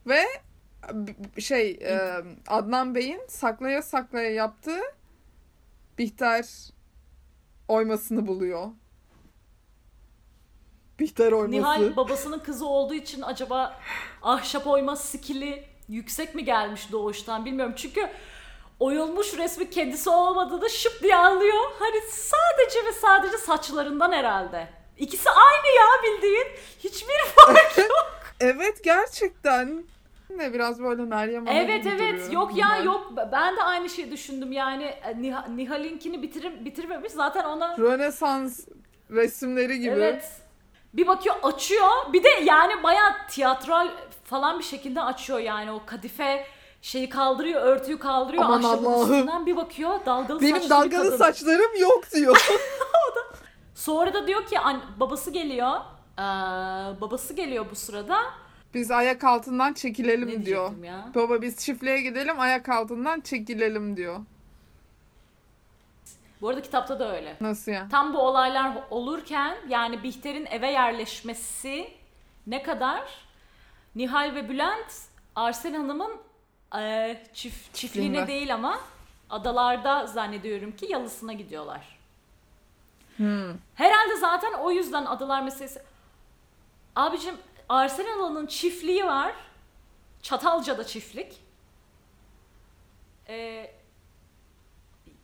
ve 0.07 0.23
şey 1.39 1.81
Adnan 2.49 2.95
Bey'in 2.95 3.21
saklaya 3.29 3.83
saklaya 3.83 4.31
yaptığı 4.31 4.81
Bihter 5.99 6.71
oymasını 7.69 8.27
buluyor. 8.27 8.67
Bihter 11.01 11.33
oyması. 11.33 11.51
Nihal 11.51 11.97
babasının 11.97 12.39
kızı 12.39 12.67
olduğu 12.67 12.95
için 12.95 13.23
acaba 13.23 13.77
ahşap 14.23 14.67
oyma 14.67 14.97
skili 14.97 15.65
yüksek 15.89 16.35
mi 16.35 16.45
gelmiş 16.45 16.93
doğuştan 16.93 17.45
bilmiyorum. 17.45 17.75
Çünkü 17.77 18.09
oyulmuş 18.81 19.39
resmi 19.39 19.71
kendisi 19.71 20.11
olmadığını 20.11 20.71
şıp 20.71 21.03
diye 21.03 21.17
anlıyor. 21.17 21.63
Hani 21.79 22.01
sadece 22.11 22.87
ve 22.89 22.93
sadece 22.93 23.39
saçlarından 23.39 24.13
herhalde. 24.13 24.69
İkisi 24.99 25.31
aynı 25.31 25.77
ya 25.77 25.87
bildiğin. 26.05 26.47
Hiçbir 26.79 27.25
fark 27.37 27.79
yok. 27.79 28.21
Evet 28.41 28.85
gerçekten. 28.85 29.85
Ne 30.37 30.53
biraz 30.55 30.83
böyle 30.83 31.03
Meryem 31.03 31.49
Ana 31.49 31.53
evet 31.59 31.87
evet 31.87 32.15
duruyor 32.15 32.31
yok 32.33 32.57
ya 32.57 32.69
Nihal. 32.69 32.85
yok 32.85 33.13
ben 33.33 33.57
de 33.57 33.63
aynı 33.63 33.91
şeyi 33.91 34.11
düşündüm 34.13 34.53
yani 34.53 34.85
e, 34.85 35.11
Niha- 35.11 35.57
Nihal'inkini 35.57 36.23
bitirim, 36.23 36.65
bitirmemiş 36.65 37.13
zaten 37.13 37.45
ona 37.45 37.79
Rönesans 37.79 38.61
resimleri 39.11 39.79
gibi. 39.81 39.91
Evet. 39.91 40.25
Bir 40.95 41.07
bakıyor 41.07 41.35
açıyor. 41.43 41.89
Bir 42.13 42.25
de 42.25 42.29
yani 42.45 42.83
bayağı 42.83 43.13
tiyatral 43.29 43.89
falan 44.25 44.59
bir 44.59 44.65
şekilde 44.65 45.03
açıyor 45.03 45.39
yani 45.39 45.71
o 45.71 45.83
kadife 45.87 46.47
şeyi 46.83 47.09
kaldırıyor, 47.09 47.63
örtüyü 47.63 47.99
kaldırıyor. 47.99 48.45
Aman 48.45 48.63
Allah'ım. 48.63 49.47
bir 49.47 49.57
bakıyor 49.57 49.91
dalgalı 50.07 50.41
Benim 50.41 50.55
saçlı 50.57 50.65
bir 50.67 50.71
dalgalı 50.71 51.05
kadın. 51.05 51.17
saçlarım 51.17 51.77
yok 51.81 52.05
diyor. 52.15 52.47
Sonra 53.75 54.15
da 54.15 54.27
diyor 54.27 54.47
ki 54.47 54.59
an- 54.59 54.83
babası 55.01 55.31
geliyor. 55.31 55.77
Ee, 56.19 56.23
babası 57.01 57.35
geliyor 57.35 57.67
bu 57.71 57.75
sırada. 57.77 58.19
Biz 58.75 58.91
ayak 58.91 59.25
altından 59.25 59.73
çekilelim 59.73 60.29
Ne 60.29 60.47
diyor. 60.47 60.71
ya? 60.85 61.09
Baba 61.15 61.43
biz 61.43 61.57
çiftliğe 61.59 62.01
gidelim 62.01 62.41
ayak 62.41 62.69
altından 62.69 63.21
çekilelim 63.21 63.97
diyor. 63.97 64.17
Bu 66.41 66.49
arada 66.49 66.63
kitapta 66.63 66.99
da 66.99 67.17
öyle. 67.17 67.37
Nasıl 67.41 67.73
ya? 67.73 67.89
Tam 67.91 68.15
bu 68.15 68.19
olaylar 68.19 68.77
olurken 68.91 69.57
yani 69.69 70.03
Bihter'in 70.03 70.47
eve 70.47 70.71
yerleşmesi 70.71 71.91
ne 72.47 72.63
kadar 72.63 73.03
Nihal 73.95 74.35
ve 74.35 74.49
Bülent 74.49 74.93
Arsen 75.37 75.75
Hanım'ın 75.75 76.21
e, 76.79 77.17
çift, 77.35 77.75
çiftliğine 77.75 78.27
değil 78.27 78.55
ama 78.55 78.81
adalarda 79.31 80.07
zannediyorum 80.07 80.77
ki 80.77 80.87
yalısına 80.91 81.33
gidiyorlar. 81.33 81.99
Hmm. 83.17 83.55
Herhalde 83.75 84.17
zaten 84.17 84.53
o 84.53 84.71
yüzden 84.71 85.05
adalar 85.05 85.43
meselesi. 85.43 85.83
Abicim 86.97 87.35
Arsen 87.69 88.07
Hanım'ın 88.07 88.47
çiftliği 88.47 89.07
var. 89.07 89.35
Çatalca'da 90.23 90.87
çiftlik. 90.87 91.41
Ee, 93.29 93.71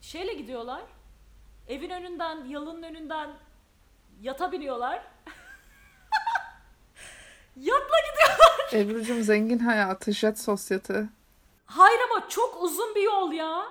şeyle 0.01 0.35
gidiyorlar. 0.35 0.83
Evin 1.69 1.91
önünden, 1.91 2.45
yalının 2.49 2.83
önünden 2.83 3.31
yata 4.21 4.53
biniyorlar. 4.53 5.03
Yatla 7.57 7.97
gidiyor. 8.07 8.85
Ebru'cum 8.85 9.23
zengin 9.23 9.59
hayatı, 9.59 10.13
jet 10.13 10.39
sosyete. 10.41 11.05
Hayır 11.67 12.01
ama 12.11 12.29
çok 12.29 12.63
uzun 12.63 12.95
bir 12.95 13.03
yol 13.03 13.33
ya. 13.33 13.63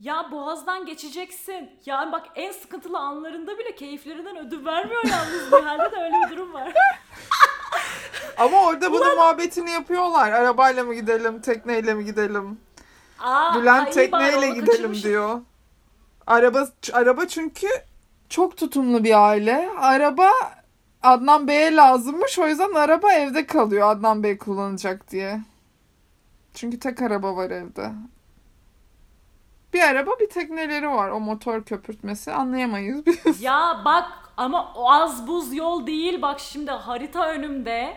Ya 0.00 0.28
boğazdan 0.32 0.86
geçeceksin. 0.86 1.70
Yani 1.86 2.12
bak 2.12 2.26
en 2.34 2.52
sıkıntılı 2.52 2.98
anlarında 2.98 3.58
bile 3.58 3.74
keyiflerinden 3.74 4.36
ödün 4.36 4.66
vermiyor 4.66 5.04
yalnız. 5.04 5.52
Nihal'de 5.52 5.92
de 5.96 5.96
öyle 6.02 6.14
bir 6.26 6.36
durum 6.36 6.52
var. 6.54 6.72
Ama 8.38 8.64
orada 8.64 8.92
bunun 8.92 9.14
muhabbetini 9.16 9.70
yapıyorlar. 9.70 10.32
Arabayla 10.32 10.84
mı 10.84 10.94
gidelim, 10.94 11.40
tekneyle 11.40 11.94
mi 11.94 12.04
gidelim? 12.04 12.60
Aa, 13.18 13.54
Bülent 13.60 13.92
tekneyle 13.92 14.48
gidelim 14.50 14.66
kaçırmışım. 14.66 15.10
diyor. 15.10 15.40
Araba 16.28 16.68
araba 16.92 17.28
çünkü 17.28 17.66
çok 18.28 18.56
tutumlu 18.56 19.04
bir 19.04 19.28
aile. 19.28 19.70
Araba 19.78 20.30
Adnan 21.02 21.48
Bey'e 21.48 21.76
lazımmış. 21.76 22.38
O 22.38 22.48
yüzden 22.48 22.74
araba 22.74 23.12
evde 23.12 23.46
kalıyor 23.46 23.90
Adnan 23.90 24.22
Bey 24.22 24.38
kullanacak 24.38 25.10
diye. 25.10 25.40
Çünkü 26.54 26.78
tek 26.78 27.02
araba 27.02 27.36
var 27.36 27.50
evde. 27.50 27.90
Bir 29.74 29.80
araba 29.80 30.10
bir 30.20 30.28
tekneleri 30.28 30.88
var. 30.88 31.08
O 31.08 31.20
motor 31.20 31.62
köpürtmesi 31.64 32.32
anlayamayız 32.32 33.06
biz. 33.06 33.42
Ya 33.42 33.82
bak 33.84 34.04
ama 34.36 34.72
o 34.74 34.90
az 34.90 35.26
buz 35.26 35.54
yol 35.54 35.86
değil. 35.86 36.22
Bak 36.22 36.40
şimdi 36.40 36.70
harita 36.70 37.28
önümde. 37.28 37.96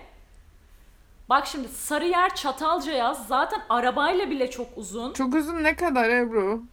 Bak 1.29 1.47
şimdi 1.47 1.67
Sarıyer 1.67 2.35
Çatalca 2.35 2.91
yaz. 2.91 3.27
Zaten 3.27 3.61
arabayla 3.69 4.29
bile 4.29 4.49
çok 4.51 4.67
uzun. 4.75 5.13
Çok 5.13 5.35
uzun 5.35 5.63
ne 5.63 5.75
kadar 5.75 6.09
Ebru? 6.09 6.63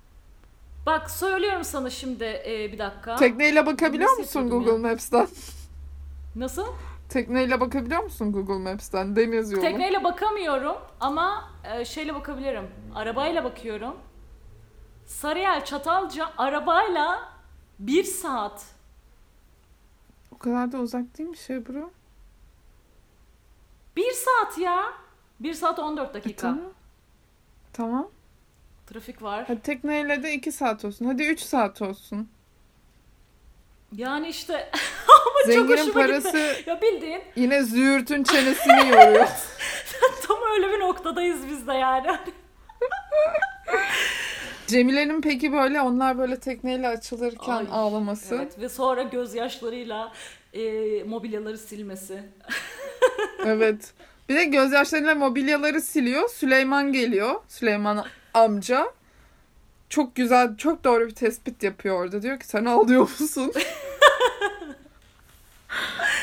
Bak 0.89 1.11
söylüyorum 1.11 1.65
sana 1.65 1.91
şimdi 1.91 2.25
e, 2.25 2.73
bir 2.73 2.79
dakika. 2.79 3.17
Tekneyle 3.17 3.67
bakabiliyor 3.67 4.11
Nasıl 4.11 4.23
musun 4.23 4.51
Google 4.51 4.89
Maps'ten? 4.89 5.29
Nasıl? 6.37 6.67
Tekneyle 7.09 7.61
bakabiliyor 7.61 8.03
musun 8.03 8.33
Google 8.33 8.71
Maps'ten? 8.71 9.17
Deniz 9.17 9.53
yolu. 9.53 9.63
Tekneyle 9.63 10.05
bakamıyorum 10.05 10.77
ama 11.01 11.51
e, 11.65 11.85
şeyle 11.85 12.15
bakabilirim. 12.15 12.71
Arabayla 12.95 13.45
bakıyorum. 13.45 13.97
Sarıyer 15.07 15.65
Çatalca 15.65 16.33
arabayla 16.39 17.33
bir 17.79 18.05
saat. 18.05 18.67
O 20.33 20.39
kadar 20.39 20.73
da 20.73 20.79
uzak 20.79 21.19
değilmiş 21.19 21.51
Ebru. 21.51 21.91
Bir 23.97 24.13
saat 24.13 24.59
ya. 24.59 24.85
Bir 25.41 25.55
saat 25.55 25.79
14 25.79 26.11
E, 26.11 26.15
dakika. 26.15 26.43
tamam. 26.43 26.61
Tamam. 27.73 28.09
Trafik 28.89 29.23
var. 29.23 29.45
Hadi 29.47 29.61
tekneyle 29.61 30.23
de 30.23 30.35
2 30.35 30.53
saat 30.53 30.85
olsun. 30.85 31.05
Hadi 31.05 31.23
3 31.23 31.41
saat 31.41 31.83
olsun. 31.83 32.29
Yani 33.97 34.29
işte 34.29 34.55
ama 35.09 35.43
çok 35.45 35.53
Zenginin 35.55 35.77
hoşuma 35.77 35.93
parası 35.93 36.57
gitti. 36.57 36.71
Ya 36.71 36.83
bildiğin 36.83 37.23
yine 37.37 37.63
züğürtün 37.63 38.23
çenesini 38.25 38.89
yoruyor. 38.89 39.29
tam 40.27 40.39
Öyle 40.53 40.73
bir 40.73 40.81
noktadayız 40.81 41.41
biz 41.51 41.67
de 41.67 41.73
yani. 41.73 42.07
Cemile'nin 44.67 45.21
peki 45.21 45.53
böyle 45.53 45.81
onlar 45.81 46.19
böyle 46.19 46.41
tekneyle 46.41 46.89
açılırken 46.89 47.53
Ay, 47.53 47.67
ağlaması. 47.73 48.35
Evet 48.35 48.61
ve 48.61 48.69
sonra 48.69 49.03
gözyaşlarıyla 49.03 50.13
e, 50.53 50.63
mobilyaları 51.05 51.59
silmesi. 51.59 52.23
Evet. 53.45 53.93
Bir 54.29 54.35
de 54.35 54.45
gözyaşlarıyla 54.45 55.15
mobilyaları 55.15 55.81
siliyor. 55.81 56.29
Süleyman 56.29 56.93
geliyor. 56.93 57.35
Süleyman 57.49 58.05
amca. 58.39 58.93
Çok 59.89 60.17
güzel, 60.17 60.57
çok 60.57 60.85
doğru 60.85 61.07
bir 61.07 61.15
tespit 61.15 61.63
yapıyor 61.63 62.01
orada. 62.01 62.23
Diyor 62.23 62.41
ki 62.41 62.47
sen 62.47 62.65
ağlıyor 62.65 63.01
musun? 63.01 63.53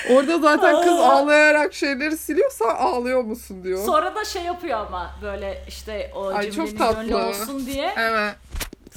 orada 0.10 0.40
zaten 0.40 0.82
kız 0.82 1.00
ağlayarak 1.00 1.74
şeyleri 1.74 2.18
siliyorsa 2.18 2.66
ağlıyor 2.66 3.22
musun 3.22 3.64
diyor. 3.64 3.86
Sonra 3.86 4.16
da 4.16 4.26
şey 4.26 4.44
yapıyor 4.44 4.80
ama 4.80 5.16
böyle 5.22 5.64
işte 5.68 6.12
o 6.16 6.28
Ay, 6.28 6.52
tatlı. 6.52 7.04
gönlü 7.04 7.16
olsun 7.16 7.66
diye. 7.66 7.94
Evet. 7.98 8.36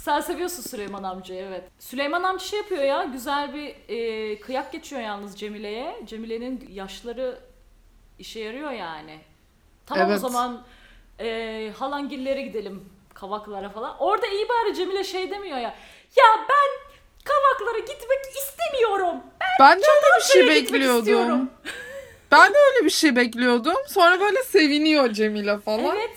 Sen 0.03 0.21
seviyorsun 0.21 0.63
Süleyman 0.63 1.03
amcayı 1.03 1.45
evet. 1.49 1.65
Süleyman 1.79 2.23
amca 2.23 2.45
şey 2.45 2.59
yapıyor 2.59 2.83
ya 2.83 3.05
güzel 3.05 3.55
bir 3.55 3.75
e, 3.89 4.41
kıyak 4.41 4.73
geçiyor 4.73 5.03
yalnız 5.03 5.39
Cemile'ye. 5.39 5.97
Cemile'nin 6.07 6.69
yaşları 6.73 7.39
işe 8.19 8.41
yarıyor 8.41 8.71
yani. 8.71 9.21
Tamam 9.87 10.07
o 10.07 10.11
Evet. 10.11 10.21
zaman 10.21 10.63
e, 11.21 11.73
halangillere 11.79 12.43
gidelim 12.43 12.85
kavaklara 13.21 13.69
falan. 13.69 13.97
Orada 13.99 14.27
iyi 14.27 14.49
bari 14.49 14.75
Cemile 14.75 15.05
şey 15.05 15.31
demiyor 15.31 15.59
ya. 15.59 15.75
Ya 16.17 16.25
ben 16.49 16.95
kavaklara 17.25 17.79
gitmek 17.79 18.19
istemiyorum. 18.39 19.17
Ben 19.61 19.79
de 19.79 19.85
öyle 19.85 20.19
bir 20.19 20.25
şey 20.33 20.49
bekliyordum. 20.49 21.51
Ben 22.33 22.55
de 22.55 22.59
öyle 22.59 22.85
bir 22.85 22.91
şey 22.91 23.17
bekliyordum. 23.17 23.75
Sonra 23.87 24.21
böyle 24.21 24.43
seviniyor 24.43 25.13
Cemile 25.13 25.59
falan. 25.59 25.97
Evet. 25.97 26.17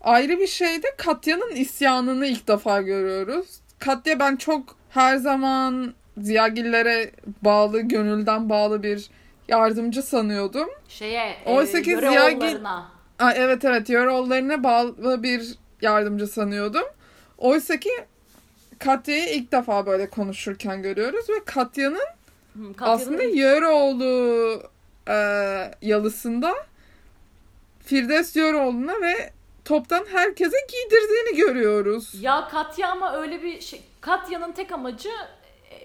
Ayrı 0.00 0.38
bir 0.38 0.46
şey 0.46 0.82
de 0.82 0.86
Katya'nın 0.96 1.50
isyanını 1.50 2.26
ilk 2.26 2.48
defa 2.48 2.80
görüyoruz. 2.80 3.46
Katya 3.78 4.20
ben 4.20 4.36
çok 4.36 4.76
her 4.90 5.16
zaman 5.16 5.94
Ziyagillere 6.18 7.10
bağlı, 7.42 7.80
gönülden 7.80 8.48
bağlı 8.48 8.82
bir 8.82 9.10
yardımcı 9.48 10.02
sanıyordum. 10.02 10.68
Şeye 10.88 11.36
Oysa 11.46 11.82
ki 11.82 11.90
e, 11.90 11.92
yöre 11.92 12.08
Ziyagil-. 12.10 12.66
Aa, 13.18 13.32
evet 13.32 13.64
evet, 13.64 13.90
Yoroğullarına 13.90 14.64
bağlı 14.64 15.22
bir 15.22 15.54
yardımcı 15.82 16.26
sanıyordum. 16.26 16.84
Oysa 17.38 17.80
ki 17.80 17.90
Katya'yı 18.78 19.28
ilk 19.28 19.52
defa 19.52 19.86
böyle 19.86 20.10
konuşurken 20.10 20.82
görüyoruz 20.82 21.30
ve 21.30 21.44
Katya'nın 21.44 21.96
Hı, 21.96 22.72
Katya'nın 22.76 23.00
aslında 23.00 23.22
Yöreoğlu 23.22 24.62
e, 25.08 25.14
yalısında 25.82 26.54
Firdevs 27.84 28.36
Yöreoğlu'na 28.36 29.00
ve 29.02 29.30
toptan 29.64 30.06
herkese 30.12 30.56
giydirdiğini 30.72 31.36
görüyoruz. 31.36 32.14
Ya 32.20 32.48
Katya 32.48 32.88
ama 32.90 33.12
öyle 33.16 33.42
bir 33.42 33.60
şey. 33.60 33.82
Katya'nın 34.00 34.52
tek 34.52 34.72
amacı 34.72 35.10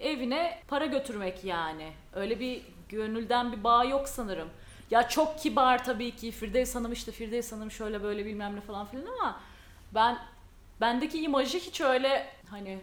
evine 0.02 0.60
para 0.68 0.86
götürmek 0.86 1.44
yani. 1.44 1.92
Öyle 2.16 2.40
bir 2.40 2.62
gönülden 2.90 3.52
bir 3.52 3.64
bağ 3.64 3.84
yok 3.84 4.10
sanırım. 4.10 4.50
Ya 4.92 5.10
çok 5.10 5.40
kibar 5.40 5.86
tabii 5.86 6.16
ki 6.16 6.32
Firdevs 6.32 6.76
Hanım 6.76 6.94
işte 6.94 7.12
Firdevs 7.12 7.52
Hanım 7.52 7.72
şöyle 7.72 8.04
böyle 8.04 8.26
bilmem 8.26 8.56
ne 8.56 8.62
falan 8.62 8.86
filan 8.86 9.06
ama 9.06 9.40
ben 9.94 10.18
bendeki 10.82 11.22
imajı 11.22 11.58
hiç 11.58 11.82
öyle 11.82 12.26
hani 12.50 12.80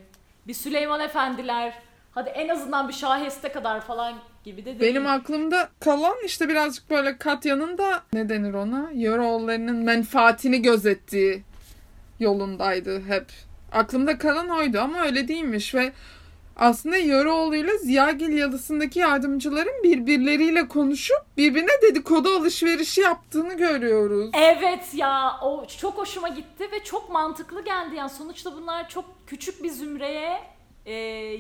bir 0.47 0.55
Süleyman 0.55 1.01
Efendiler 1.01 1.73
hadi 2.13 2.29
en 2.29 2.49
azından 2.49 2.89
bir 2.89 2.93
Şahiste 2.93 3.53
kadar 3.53 3.81
falan 3.81 4.15
gibi 4.45 4.65
de 4.65 4.65
değil. 4.65 4.81
Benim 4.81 5.07
aklımda 5.07 5.69
kalan 5.81 6.17
işte 6.25 6.49
birazcık 6.49 6.91
böyle 6.91 7.19
Katya'nın 7.19 7.79
da 7.79 8.03
ne 8.13 8.29
denir 8.29 8.55
ona? 8.55 8.91
Yöreoğullarının 8.95 9.77
menfaatini 9.77 10.63
gözettiği 10.63 11.43
yolundaydı 12.21 13.03
hep. 13.05 13.27
Aklımda 13.73 14.19
kalan 14.19 14.49
oydu 14.49 14.81
ama 14.81 15.01
öyle 15.01 15.29
değilmiş 15.29 15.75
ve 15.75 15.93
aslında 16.57 16.97
Yöreoğlu 16.97 17.57
ile 17.57 17.79
Ziyagil 17.79 18.33
yalısındaki 18.33 18.99
yardımcıların 18.99 19.83
birbirleriyle 19.83 20.69
konuşup 20.69 21.37
birbirine 21.37 21.83
dedikodu 21.83 22.29
alışverişi 22.29 23.01
yaptığını 23.01 23.55
görüyoruz. 23.55 24.31
Evet 24.35 24.95
ya 24.95 25.39
o 25.43 25.67
çok 25.81 25.99
hoşuma 25.99 26.29
gitti 26.29 26.69
ve 26.73 26.85
çok 26.85 27.11
mantıklı 27.11 27.65
geldi 27.65 27.95
yani 27.95 28.11
sonuçta 28.11 28.57
bunlar 28.57 28.89
çok 28.89 29.05
küçük 29.27 29.63
bir 29.63 29.71
zümreye 29.71 30.41
e, 30.87 30.93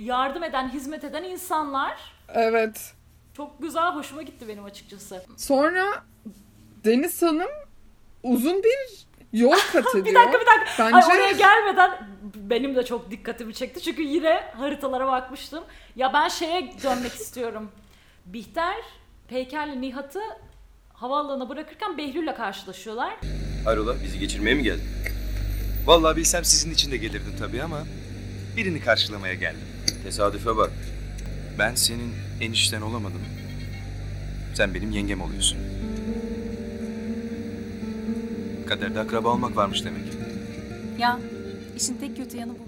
yardım 0.02 0.42
eden, 0.42 0.68
hizmet 0.68 1.04
eden 1.04 1.22
insanlar. 1.24 1.98
Evet. 2.28 2.92
Çok 3.36 3.62
güzel, 3.62 3.90
hoşuma 3.94 4.22
gitti 4.22 4.48
benim 4.48 4.64
açıkçası. 4.64 5.24
Sonra 5.36 5.84
Deniz 6.84 7.22
Hanım 7.22 7.50
uzun 8.22 8.62
bir 8.62 9.06
yol 9.34 9.52
kat 9.72 9.86
ediyor. 9.94 10.04
Bir 10.04 10.14
dakika 10.14 10.40
bir 10.40 10.46
dakika. 10.46 10.84
Bence 10.92 10.96
Ay 10.96 11.16
oraya 11.18 11.32
gelmeden 11.32 11.90
benim 12.34 12.76
de 12.76 12.84
çok 12.84 13.10
dikkatimi 13.10 13.54
çekti. 13.54 13.80
Çünkü 13.82 14.02
yine 14.02 14.44
haritalara 14.56 15.06
bakmıştım. 15.06 15.64
Ya 15.96 16.12
ben 16.12 16.28
şeye 16.28 16.72
dönmek 16.82 17.12
istiyorum. 17.12 17.70
Bihter, 18.26 18.76
Peyker'le 19.28 19.80
Nihat'ı 19.80 20.20
havaalanına 20.92 21.48
bırakırken 21.48 21.98
Behlül'le 21.98 22.34
karşılaşıyorlar. 22.36 23.14
Hayrola 23.64 23.94
bizi 24.04 24.18
geçirmeye 24.18 24.54
mi 24.54 24.62
geldin? 24.62 24.84
Vallahi 25.86 26.16
bilsem 26.16 26.44
sizin 26.44 26.70
için 26.70 26.90
de 26.92 26.96
gelirdim 26.96 27.34
tabii 27.38 27.62
ama 27.62 27.78
birini 28.56 28.80
karşılamaya 28.80 29.34
geldim. 29.34 29.66
Tesadüfe 30.04 30.56
bak. 30.56 30.70
Ben 31.58 31.74
senin 31.74 32.14
enişten 32.40 32.80
olamadım. 32.80 33.20
Sen 34.54 34.74
benim 34.74 34.90
yengem 34.90 35.20
oluyorsun. 35.20 35.58
Kaderde 38.68 39.00
akraba 39.00 39.28
olmak 39.28 39.56
varmış 39.56 39.84
demek. 39.84 40.02
Ya 40.98 41.18
işin 41.76 41.96
tek 41.96 42.16
kötü 42.16 42.36
yanı 42.36 42.52
bu. 42.52 42.64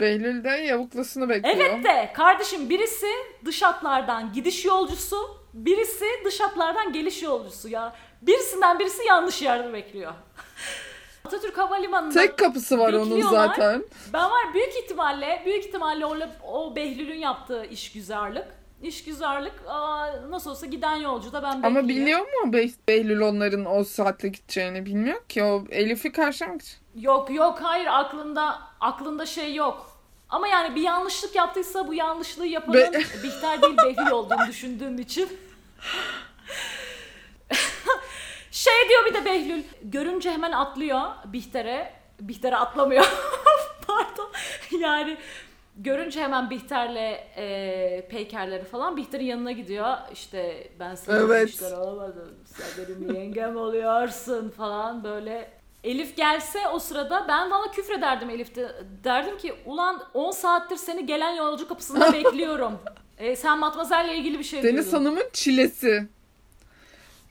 Behlül 0.00 0.44
de 0.44 0.48
yavuklusunu 0.48 1.28
bekliyor. 1.28 1.56
Evet 1.56 1.84
de 1.84 2.12
kardeşim 2.14 2.70
birisi 2.70 3.06
dış 3.44 3.62
hatlardan 3.62 4.32
gidiş 4.32 4.64
yolcusu, 4.64 5.16
birisi 5.54 6.04
dış 6.24 6.40
hatlardan 6.40 6.92
geliş 6.92 7.22
yolcusu 7.22 7.68
ya. 7.68 7.96
Birisinden 8.22 8.78
birisi 8.78 9.04
yanlış 9.04 9.42
yerde 9.42 9.72
bekliyor. 9.72 10.12
Atatürk 11.24 11.58
Havalimanı'nda 11.58 12.14
Tek 12.14 12.38
kapısı 12.38 12.78
var 12.78 12.92
onun 12.92 13.20
zaten. 13.20 13.84
Ben 14.12 14.30
var 14.30 14.54
büyük 14.54 14.76
ihtimalle 14.84 15.42
büyük 15.44 15.64
ihtimalle 15.64 16.06
o, 16.06 16.16
o 16.42 16.76
Behlül'ün 16.76 17.18
yaptığı 17.18 17.66
işgüzarlık. 17.66 18.46
İşgüzarlık 18.84 19.52
aa, 19.68 20.06
nasıl 20.30 20.50
olsa 20.50 20.66
giden 20.66 20.96
yolcu 20.96 21.32
da 21.32 21.42
ben 21.42 21.62
bekliyor. 21.62 21.78
Ama 21.78 21.88
biliyor 21.88 22.20
mu 22.20 22.52
Bey- 22.52 22.74
Behlül 22.88 23.20
onların 23.20 23.64
o 23.66 23.84
saatte 23.84 24.28
gideceğini 24.28 24.86
bilmiyor 24.86 25.24
ki. 25.28 25.44
O 25.44 25.64
Elif'i 25.70 26.12
karşılamak 26.12 26.62
için. 26.62 26.76
Yok 26.96 27.30
yok 27.30 27.58
hayır 27.62 27.86
aklında 27.90 28.58
aklında 28.80 29.26
şey 29.26 29.54
yok. 29.54 29.90
Ama 30.30 30.48
yani 30.48 30.74
bir 30.74 30.82
yanlışlık 30.82 31.34
yaptıysa 31.34 31.88
bu 31.88 31.94
yanlışlığı 31.94 32.46
yapanın 32.46 32.74
Be- 32.92 32.98
Bihter 33.22 33.62
değil 33.62 33.76
Behlül 33.76 34.10
olduğunu 34.10 34.46
düşündüğüm 34.48 34.98
için. 34.98 35.28
şey 38.50 38.74
diyor 38.88 39.04
bir 39.06 39.14
de 39.14 39.24
Behlül. 39.24 39.62
Görünce 39.82 40.30
hemen 40.30 40.52
atlıyor 40.52 41.00
Bihter'e. 41.24 41.92
Bihter'e 42.20 42.56
atlamıyor. 42.56 43.04
Pardon. 43.86 44.30
Yani 44.80 45.16
görünce 45.76 46.22
hemen 46.22 46.50
Bihter'le 46.50 47.18
e, 47.36 48.06
Peyker'leri 48.10 48.64
falan 48.64 48.96
Bihter'in 48.96 49.24
yanına 49.24 49.52
gidiyor. 49.52 49.96
İşte 50.12 50.68
ben 50.80 50.94
sana 50.94 51.16
Evet. 51.16 51.48
Bihter 51.48 51.72
olamadım. 51.72 52.34
Sen 52.46 52.66
benim 52.84 53.14
yengem 53.14 53.56
oluyorsun 53.56 54.48
falan 54.50 55.04
böyle. 55.04 55.50
Elif 55.84 56.16
gelse 56.16 56.58
o 56.72 56.78
sırada 56.78 57.24
ben 57.28 57.50
valla 57.50 57.70
küfrederdim 57.70 58.30
Elif'te. 58.30 58.74
Derdim 59.04 59.38
ki 59.38 59.54
ulan 59.66 60.02
10 60.14 60.30
saattir 60.30 60.76
seni 60.76 61.06
gelen 61.06 61.32
yolcu 61.32 61.68
kapısında 61.68 62.12
bekliyorum. 62.12 62.78
E, 63.18 63.36
sen 63.36 63.58
Matmazel'le 63.58 64.14
ilgili 64.14 64.38
bir 64.38 64.44
şey 64.44 64.62
Deniz 64.62 64.84
diyordun. 64.90 65.04
Hanım'ın 65.04 65.28
çilesi. 65.32 66.08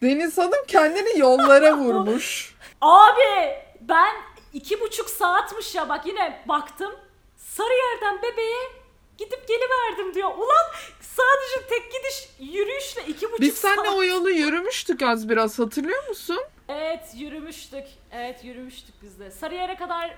Deniz 0.02 0.38
Hanım 0.38 0.66
kendini 0.68 1.20
yollara 1.20 1.78
vurmuş. 1.78 2.56
Abi 2.82 3.54
ben 3.82 4.12
iki 4.54 4.82
buçuk 4.82 5.10
saatmiş 5.10 5.76
ya 5.76 5.90
bak 5.90 6.06
yine 6.08 6.44
baktım. 6.48 6.92
Sarıyer'den 7.58 8.22
bebeğe 8.22 8.62
gidip 9.18 9.48
geliverdim 9.48 10.14
diyor. 10.14 10.30
Ulan 10.38 10.66
sadece 11.02 11.68
tek 11.70 11.92
gidiş 11.94 12.30
yürüyüşle 12.54 13.06
iki 13.08 13.26
buçuk 13.28 13.42
Biz 13.42 13.58
saat. 13.58 13.76
seninle 13.76 13.90
o 13.90 14.04
yolu 14.04 14.30
yürümüştük 14.30 15.02
az 15.02 15.30
biraz 15.30 15.60
hatırlıyor 15.60 16.08
musun? 16.10 16.40
Evet 16.70 17.04
yürümüştük. 17.16 17.84
Evet 18.12 18.44
yürümüştük 18.44 18.96
biz 19.02 19.20
de. 19.20 19.32
Sarıyer'e 19.32 19.76
kadar 19.76 20.16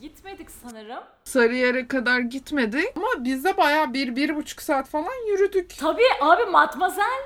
gitmedik 0.00 0.48
sanırım. 0.50 1.04
Sarıyer'e 1.24 1.88
kadar 1.88 2.18
gitmedik 2.20 2.96
ama 2.96 3.08
biz 3.18 3.44
de 3.44 3.56
bayağı 3.56 3.92
bir, 3.94 4.16
bir 4.16 4.36
buçuk 4.36 4.62
saat 4.62 4.88
falan 4.88 5.26
yürüdük. 5.28 5.78
Tabii 5.78 6.08
abi 6.20 6.44
Matmazel 6.44 7.18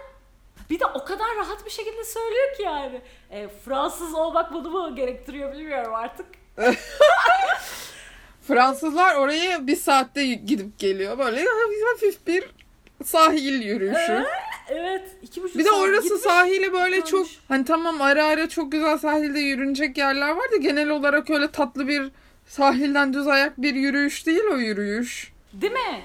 bir 0.70 0.80
de 0.80 0.86
o 0.86 1.04
kadar 1.04 1.36
rahat 1.36 1.66
bir 1.66 1.70
şekilde 1.70 2.04
söylüyor 2.04 2.56
ki 2.56 2.62
yani. 2.62 3.00
E, 3.30 3.48
Fransız 3.48 4.14
olmak 4.14 4.52
bunu 4.52 4.70
mu 4.70 4.96
gerektiriyor 4.96 5.52
bilmiyorum 5.52 5.94
artık. 5.94 6.26
Fransızlar 8.48 9.14
oraya 9.16 9.66
bir 9.66 9.76
saatte 9.76 10.26
gidip 10.26 10.78
geliyor. 10.78 11.18
Böyle 11.18 11.44
hafif 11.92 12.26
bir 12.26 12.44
sahil 13.04 13.62
yürüyüşü. 13.62 14.24
Evet. 14.68 15.02
iki 15.22 15.42
buçuk 15.42 15.58
Bir 15.58 15.64
de 15.64 15.70
orası 15.70 16.02
gitmiş, 16.02 16.22
sahili 16.22 16.72
böyle 16.72 16.96
dönmüş. 16.96 17.10
çok 17.10 17.26
hani 17.48 17.64
tamam 17.64 18.00
ara 18.02 18.24
ara 18.26 18.48
çok 18.48 18.72
güzel 18.72 18.98
sahilde 18.98 19.40
yürünecek 19.40 19.98
yerler 19.98 20.28
var 20.30 20.52
da 20.52 20.56
genel 20.56 20.88
olarak 20.88 21.30
öyle 21.30 21.50
tatlı 21.50 21.88
bir 21.88 22.10
sahilden 22.46 23.14
düz 23.14 23.26
ayak 23.26 23.62
bir 23.62 23.74
yürüyüş 23.74 24.26
değil 24.26 24.42
o 24.52 24.56
yürüyüş. 24.56 25.32
Değil 25.52 25.72
mi? 25.72 26.02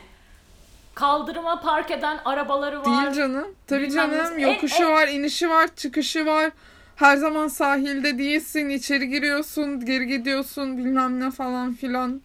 Kaldırıma 0.96 1.62
park 1.62 1.92
eden 1.92 2.20
arabaları 2.26 2.80
var. 2.82 2.86
Değil 2.86 3.16
canım. 3.16 3.56
Tabii 3.68 3.84
Bilmem 3.88 3.96
canım. 4.12 4.18
nasıl- 4.18 4.38
Yokuşu 4.40 4.84
E, 4.84 4.86
e- 4.86 4.90
var, 4.90 5.08
inişi 5.08 5.50
var, 5.50 5.70
çıkışı 5.76 6.26
var. 6.26 6.52
Her 6.96 7.18
zaman 7.18 7.48
sahilde 7.48 8.18
değilsin. 8.18 8.70
içeri 8.70 9.10
giriyorsun, 9.10 9.86
geri 9.86 10.08
gidiyorsun 10.08 10.78
bilmem 10.78 11.20
ne 11.20 11.32
falan 11.32 11.74
filan. 11.74 12.22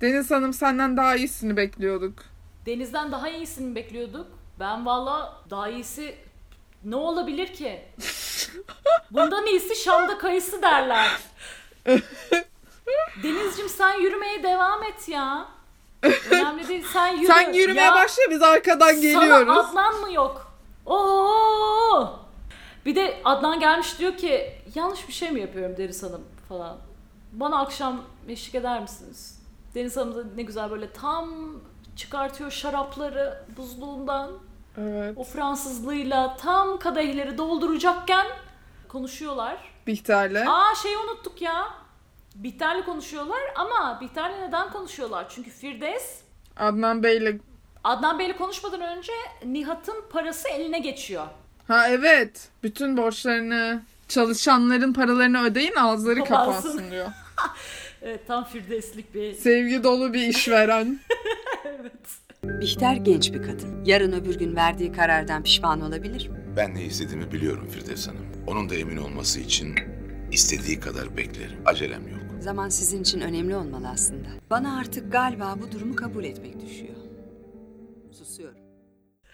Deniz 0.00 0.30
Hanım 0.30 0.52
senden 0.52 0.96
daha 0.96 1.16
iyisini 1.16 1.56
bekliyorduk. 1.56 2.14
Deniz'den 2.66 3.12
daha 3.12 3.28
iyisini 3.28 3.74
bekliyorduk. 3.74 4.26
Ben 4.60 4.86
valla 4.86 5.42
daha 5.50 5.68
iyisi 5.68 6.14
ne 6.84 6.96
olabilir 6.96 7.54
ki? 7.54 7.80
Bundan 9.10 9.46
iyisi 9.46 9.76
Şam'da 9.76 10.18
kayısı 10.18 10.62
derler. 10.62 11.06
Deniz'cim 13.22 13.68
sen 13.68 14.00
yürümeye 14.00 14.42
devam 14.42 14.82
et 14.82 15.08
ya. 15.08 15.48
Önemli 16.30 16.68
değil 16.68 16.84
sen 16.92 17.16
yürü. 17.16 17.26
Sen 17.26 17.52
yürümeye 17.52 17.86
Ya, 17.86 17.94
başla 17.94 18.22
biz 18.30 18.42
arkadan 18.42 18.92
Sana 18.92 19.00
geliyoruz. 19.00 19.58
Adnan 19.58 20.00
mı 20.00 20.12
yok? 20.12 20.52
Oo! 20.86 22.18
Bir 22.86 22.96
de 22.96 23.20
Adnan 23.24 23.60
gelmiş 23.60 23.98
diyor 23.98 24.16
ki 24.16 24.52
yanlış 24.74 25.08
bir 25.08 25.12
şey 25.12 25.30
mi 25.30 25.40
yapıyorum 25.40 25.76
Deniz 25.76 26.02
Hanım 26.02 26.24
falan. 26.48 26.76
Bana 27.32 27.60
akşam 27.60 28.04
eşlik 28.28 28.54
eder 28.54 28.80
misiniz? 28.80 29.37
Deniz 29.74 29.96
Hanım 29.96 30.16
da 30.16 30.24
ne 30.36 30.42
güzel 30.42 30.70
böyle 30.70 30.92
tam 30.92 31.30
çıkartıyor 31.96 32.50
şarapları 32.50 33.44
buzluğundan. 33.56 34.30
Evet. 34.78 35.14
O 35.18 35.24
Fransızlığıyla 35.24 36.36
tam 36.36 36.78
kadehleri 36.78 37.38
dolduracakken 37.38 38.26
konuşuyorlar. 38.88 39.56
Bihter'le. 39.86 40.46
Aa 40.48 40.74
şeyi 40.82 40.96
unuttuk 40.98 41.42
ya. 41.42 41.68
Bihter'le 42.34 42.84
konuşuyorlar 42.84 43.40
ama 43.56 43.98
Bihter'le 44.00 44.40
neden 44.48 44.70
konuşuyorlar? 44.70 45.26
Çünkü 45.28 45.50
Firdevs 45.50 46.20
Adnan 46.56 47.02
Bey'le. 47.02 47.38
Adnan 47.84 48.18
Bey'le 48.18 48.36
konuşmadan 48.36 48.80
önce 48.80 49.12
Nihat'ın 49.44 50.04
parası 50.10 50.48
eline 50.48 50.78
geçiyor. 50.78 51.26
Ha 51.68 51.88
evet. 51.88 52.48
Bütün 52.62 52.96
borçlarını, 52.96 53.82
çalışanların 54.08 54.92
paralarını 54.92 55.42
ödeyin 55.42 55.76
ağızları 55.76 56.24
Kapansın. 56.24 56.62
kapansın 56.62 56.90
diyor. 56.90 57.06
Evet 58.02 58.20
tam 58.26 58.44
Firdevslik 58.44 59.14
bir... 59.14 59.34
Sevgi 59.34 59.84
dolu 59.84 60.14
bir 60.14 60.28
işveren. 60.28 61.00
Bihter 62.44 62.96
genç 62.96 63.32
bir 63.32 63.42
kadın. 63.42 63.84
Yarın 63.84 64.12
öbür 64.12 64.38
gün 64.38 64.56
verdiği 64.56 64.92
karardan 64.92 65.42
pişman 65.42 65.80
olabilir. 65.80 66.30
Ben 66.56 66.74
ne 66.74 66.84
istediğimi 66.84 67.32
biliyorum 67.32 67.68
Firdevs 67.68 68.08
Hanım. 68.08 68.26
Onun 68.46 68.70
da 68.70 68.74
emin 68.74 68.96
olması 68.96 69.40
için 69.40 69.74
istediği 70.32 70.80
kadar 70.80 71.16
beklerim. 71.16 71.62
Acelem 71.66 72.08
yok. 72.08 72.20
Zaman 72.40 72.68
sizin 72.68 73.02
için 73.02 73.20
önemli 73.20 73.56
olmalı 73.56 73.88
aslında. 73.88 74.28
Bana 74.50 74.78
artık 74.78 75.12
galiba 75.12 75.54
bu 75.62 75.72
durumu 75.72 75.96
kabul 75.96 76.24
etmek 76.24 76.60
düşüyor. 76.60 76.94
Susuyorum. 78.12 78.58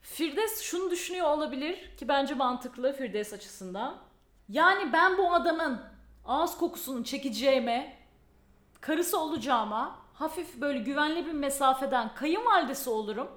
Firdevs 0.02 0.60
şunu 0.60 0.90
düşünüyor 0.90 1.26
olabilir 1.26 1.76
ki 1.96 2.08
bence 2.08 2.34
mantıklı 2.34 2.92
Firdevs 2.92 3.32
açısından. 3.32 3.98
Yani 4.48 4.92
ben 4.92 5.18
bu 5.18 5.34
adamın 5.34 5.80
ağız 6.24 6.56
kokusunu 6.58 7.04
çekeceğime, 7.04 8.03
karısı 8.86 9.20
olacağıma, 9.20 9.98
hafif 10.14 10.60
böyle 10.60 10.78
güvenli 10.78 11.26
bir 11.26 11.32
mesafeden 11.32 12.14
kayınvalidesi 12.14 12.90
olurum. 12.90 13.28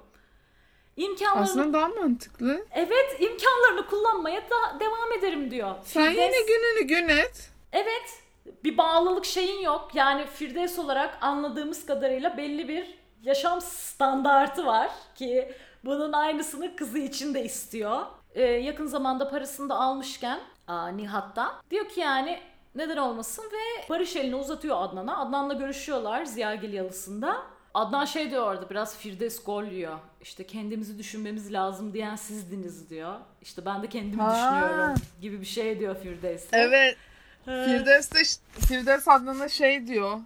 İmkanlarını 0.96 1.44
Aslında 1.44 1.78
daha 1.78 1.88
mantıklı. 1.88 2.66
Evet, 2.72 3.16
imkanlarını 3.20 3.86
kullanmaya 3.86 4.40
da 4.40 4.80
devam 4.80 5.12
ederim 5.18 5.50
diyor. 5.50 5.74
Sen 5.84 6.02
Firdevs- 6.02 6.10
yine 6.10 6.40
gününü 6.40 6.86
gün 6.86 7.08
et. 7.08 7.50
Evet, 7.72 8.22
bir 8.64 8.78
bağlılık 8.78 9.24
şeyin 9.24 9.60
yok. 9.60 9.90
Yani 9.94 10.26
Firdevs 10.26 10.78
olarak 10.78 11.18
anladığımız 11.20 11.86
kadarıyla 11.86 12.36
belli 12.36 12.68
bir 12.68 12.98
yaşam 13.22 13.60
standartı 13.60 14.66
var 14.66 14.90
ki 15.14 15.54
bunun 15.84 16.12
aynısını 16.12 16.76
kızı 16.76 16.98
için 16.98 17.34
de 17.34 17.44
istiyor. 17.44 18.06
Ee, 18.34 18.42
yakın 18.42 18.86
zamanda 18.86 19.30
parasını 19.30 19.68
da 19.68 19.74
almışken 19.74 20.40
aa, 20.66 20.88
Nihat'tan 20.88 21.52
diyor 21.70 21.88
ki 21.88 22.00
yani 22.00 22.40
neden 22.74 22.96
olmasın 22.96 23.44
ve 23.52 23.88
Barış 23.88 24.16
elini 24.16 24.36
uzatıyor 24.36 24.82
Adnan'a. 24.82 25.18
Adnan'la 25.20 25.54
görüşüyorlar 25.54 26.24
Ziyagil 26.24 26.72
Yalısı'nda. 26.72 27.42
Adnan 27.74 28.04
şey 28.04 28.30
diyor 28.30 28.42
orada 28.46 28.70
biraz 28.70 28.96
Firdevs 28.98 29.44
gol 29.44 29.64
yiyor. 29.64 29.98
İşte 30.20 30.46
kendimizi 30.46 30.98
düşünmemiz 30.98 31.52
lazım 31.52 31.92
diyen 31.92 32.16
sizdiniz 32.16 32.90
diyor. 32.90 33.14
İşte 33.42 33.64
ben 33.64 33.82
de 33.82 33.86
kendimi 33.88 34.22
Ha. 34.22 34.30
düşünüyorum 34.34 34.94
gibi 35.20 35.40
bir 35.40 35.46
şey 35.46 35.78
diyor 35.80 35.96
Firdevs. 36.02 36.44
Evet. 36.52 36.96
Firdevs 37.44 38.12
de 38.12 38.22
Firdevs 38.66 39.08
Adnan'a 39.08 39.48
şey 39.48 39.86
diyor. 39.86 40.18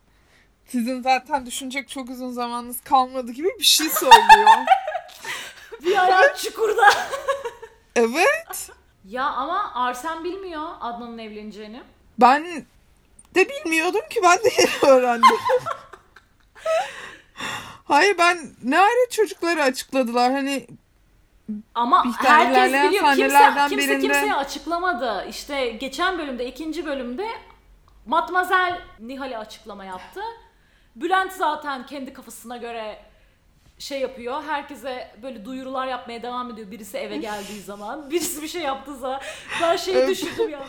Sizin 0.67 1.03
zaten 1.03 1.47
düşünecek 1.47 1.89
çok 1.89 2.11
uzun 2.11 2.31
zamanınız 2.31 2.81
kalmadı 2.81 3.33
gibi 3.33 3.49
bir 3.59 3.65
şey 3.65 3.89
söylüyor. 3.89 4.49
Bir 5.85 6.03
ayağı 6.05 6.37
çukurda. 6.37 6.85
evet. 7.97 8.71
Ya 9.05 9.25
ama 9.25 9.75
Arsen 9.75 10.25
bilmiyor 10.25 10.63
Adnan'ın 10.81 11.19
evleneceğini. 11.19 11.83
Ben 12.18 12.44
de 13.35 13.48
bilmiyordum 13.48 14.01
ki 14.11 14.20
ben 14.22 14.38
de 14.38 14.48
yeni 14.59 14.92
öğrendim. 14.92 15.37
Hayır 17.85 18.18
ben 18.18 18.38
ne 18.62 18.79
ara 18.79 19.11
çocukları 19.11 19.62
açıkladılar 19.62 20.33
hani 20.33 20.66
Ama 21.75 22.05
herkes 22.18 22.72
biliyor. 22.72 23.14
Kimse, 23.16 23.38
kimse 23.68 23.92
birinde- 23.92 24.01
kimseye 24.03 24.35
açıklamadı. 24.35 25.27
İşte 25.29 25.68
geçen 25.70 26.18
bölümde, 26.18 26.46
ikinci 26.46 26.87
bölümde 26.87 27.29
Matmazel 28.07 28.81
Nihal'e 29.01 29.38
açıklama 29.38 29.85
yaptı. 29.85 30.20
Bülent 30.96 31.33
zaten 31.33 31.87
kendi 31.87 32.12
kafasına 32.12 32.57
göre 32.57 32.98
şey 33.79 34.01
yapıyor. 34.01 34.42
Herkese 34.42 35.11
böyle 35.22 35.44
duyurular 35.44 35.87
yapmaya 35.87 36.22
devam 36.22 36.51
ediyor. 36.51 36.70
Birisi 36.70 36.96
eve 36.98 37.16
geldiği 37.29 37.61
zaman, 37.61 38.11
birisi 38.11 38.42
bir 38.42 38.48
şey 38.48 38.62
yaptığı 38.62 38.96
zaman. 38.96 39.20
Ben 39.62 39.77
şeyi 39.77 40.09
düşündüm 40.09 40.48
ya. 40.51 40.62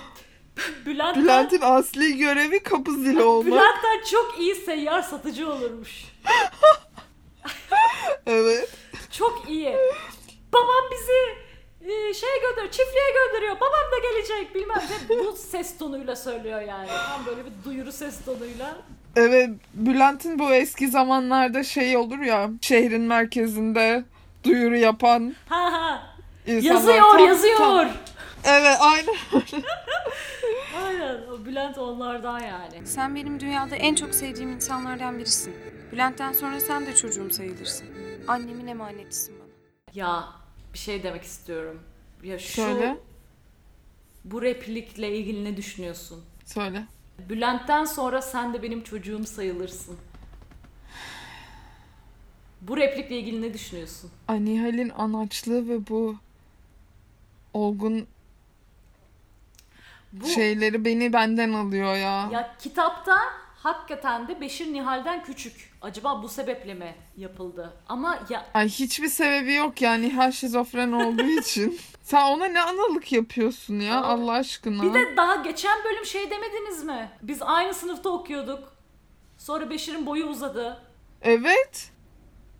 Bülent'ten, 0.85 1.23
Bülent'in 1.23 1.61
asli 1.61 2.17
görevi 2.17 2.63
kapı 2.63 2.91
zili 2.91 3.21
olmak. 3.23 3.45
Bülent'ten 3.45 4.03
çok 4.11 4.39
iyi 4.39 4.55
seyyar 4.55 5.01
satıcı 5.01 5.49
olurmuş. 5.51 5.89
Evet. 8.27 8.69
Çok 9.11 9.43
iyi. 9.49 9.75
Babam 10.53 10.83
bizi 10.91 11.35
e, 11.93 12.13
şey 12.13 12.29
gönder, 12.41 12.71
çiftliğe 12.71 13.03
gönderiyor. 13.25 13.55
Babam 13.55 13.91
da 13.91 13.97
gelecek 14.11 14.55
bilmem 14.55 14.81
ne. 15.09 15.19
Bu 15.19 15.31
ses 15.37 15.77
tonuyla 15.77 16.15
söylüyor 16.15 16.61
yani. 16.61 16.87
Tam 16.87 17.25
böyle 17.25 17.41
bir 17.45 17.51
duyuru 17.65 17.91
ses 17.91 18.25
tonuyla. 18.25 18.77
Evet 19.15 19.49
Bülent'in 19.73 20.39
bu 20.39 20.53
eski 20.53 20.87
zamanlarda 20.87 21.63
şey 21.63 21.97
olur 21.97 22.19
ya 22.19 22.49
şehrin 22.61 23.01
merkezinde 23.01 24.03
duyuru 24.43 24.77
yapan 24.77 25.35
Ha 25.49 25.71
ha. 25.73 26.15
Yazıyor, 26.47 26.97
Tam- 27.01 27.27
yazıyor. 27.27 27.57
tam- 27.57 27.89
Evet 28.45 28.77
aynen. 28.81 29.15
Aynen. 30.75 31.21
O 31.27 31.45
Bülent 31.45 31.77
onlardan 31.77 32.39
yani. 32.39 32.87
Sen 32.87 33.15
benim 33.15 33.39
dünyada 33.39 33.75
en 33.75 33.95
çok 33.95 34.15
sevdiğim 34.15 34.51
insanlardan 34.51 35.19
birisin. 35.19 35.55
Bülent'ten 35.91 36.33
sonra 36.33 36.59
sen 36.59 36.85
de 36.85 36.95
çocuğum 36.95 37.31
sayılırsın. 37.31 37.87
Annemin 38.27 38.67
emanetisin 38.67 39.35
bana. 39.39 39.47
Ya 39.93 40.25
bir 40.73 40.77
şey 40.79 41.03
demek 41.03 41.23
istiyorum. 41.23 41.81
Ya 42.23 42.39
şu 42.39 42.61
Söyle. 42.61 42.97
bu 44.25 44.41
replikle 44.41 45.17
ilgili 45.17 45.43
ne 45.43 45.57
düşünüyorsun? 45.57 46.23
Söyle. 46.45 46.83
Bülent'ten 47.29 47.85
sonra 47.85 48.21
sen 48.21 48.53
de 48.53 48.63
benim 48.63 48.83
çocuğum 48.83 49.23
sayılırsın. 49.25 49.97
Bu 52.61 52.77
replikle 52.77 53.19
ilgili 53.19 53.41
ne 53.41 53.53
düşünüyorsun? 53.53 54.11
Ay 54.27 54.45
Nihal'in 54.45 54.89
anaçlığı 54.89 55.69
ve 55.69 55.87
bu 55.87 56.15
olgun 57.53 58.07
Bu 60.13 60.27
şeyleri 60.27 60.85
beni 60.85 61.13
benden 61.13 61.53
alıyor 61.53 61.95
ya. 61.95 62.29
Ya 62.31 62.55
kitapta 62.59 63.17
hakikaten 63.55 64.27
de 64.27 64.41
Beşir 64.41 64.73
Nihal'den 64.73 65.23
küçük. 65.23 65.73
Acaba 65.81 66.23
bu 66.23 66.29
sebeple 66.29 66.73
mi 66.73 66.95
yapıldı? 67.17 67.73
Ama 67.89 68.19
ya 68.29 68.45
Ay 68.53 68.69
hiçbir 68.69 69.07
sebebi 69.07 69.53
yok 69.53 69.81
ya 69.81 69.93
Nihal 69.93 70.31
şizofren 70.31 70.91
olduğu 70.91 71.27
için. 71.39 71.79
Sen 72.03 72.21
ona 72.25 72.45
ne 72.45 72.61
analık 72.61 73.11
yapıyorsun 73.11 73.79
ya 73.79 74.01
Aa, 74.01 74.03
Allah 74.07 74.31
aşkına. 74.31 74.83
bir 74.83 74.93
de 74.93 75.17
daha 75.17 75.35
geçen 75.35 75.83
bölüm 75.83 76.05
şey 76.05 76.29
demediniz 76.31 76.83
mi? 76.83 77.09
Biz 77.21 77.41
aynı 77.41 77.73
sınıfta 77.73 78.09
okuyorduk. 78.09 78.73
Sonra 79.37 79.69
Beşir'in 79.69 80.05
boyu 80.05 80.25
uzadı. 80.25 80.81
Evet. 81.21 81.91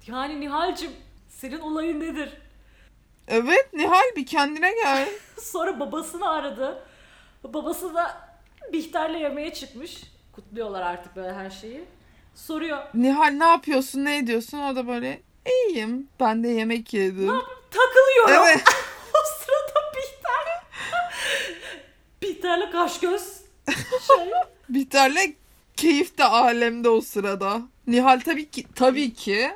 Yani 0.08 0.40
Nihal'cim 0.42 0.92
senin 1.30 1.60
olayın 1.60 2.00
nedir? 2.00 2.34
Evet 3.28 3.74
Nihal 3.74 4.16
bir 4.16 4.26
kendine 4.26 4.72
gel. 4.84 5.10
Sonra 5.42 5.80
babasını 5.80 6.30
aradı. 6.30 6.84
Babası 7.44 7.94
da 7.94 8.18
Bihter'le 8.74 9.20
yemeğe 9.20 9.54
çıkmış. 9.54 10.04
Kutluyorlar 10.32 10.82
artık 10.82 11.16
böyle 11.16 11.34
her 11.34 11.50
şeyi. 11.50 11.86
Soruyor. 12.36 12.84
Nihal 12.94 13.30
ne 13.32 13.44
yapıyorsun 13.44 14.06
ne 14.06 14.18
ediyorsun? 14.18 14.60
O 14.60 14.76
da 14.76 14.88
böyle 14.88 15.22
iyiyim 15.46 16.08
ben 16.20 16.44
de 16.44 16.48
yemek 16.48 16.94
yedim. 16.94 17.28
Ne? 17.28 17.42
Takılıyorum. 17.72 18.48
Evet. 18.48 18.64
o 19.14 19.40
sırada 19.40 19.92
Bihter. 19.96 20.64
Bihter'le 22.22 22.72
kaş 22.72 23.00
göz. 23.00 23.42
Şey. 24.08 24.32
Bihter'le 24.70 25.34
keyif 25.76 26.18
de 26.18 26.24
alemde 26.24 26.90
o 26.90 27.02
sırada. 27.02 27.62
Nihal 27.88 28.20
tabii 28.20 28.50
ki 28.50 28.66
tabii 28.76 29.14
ki 29.14 29.52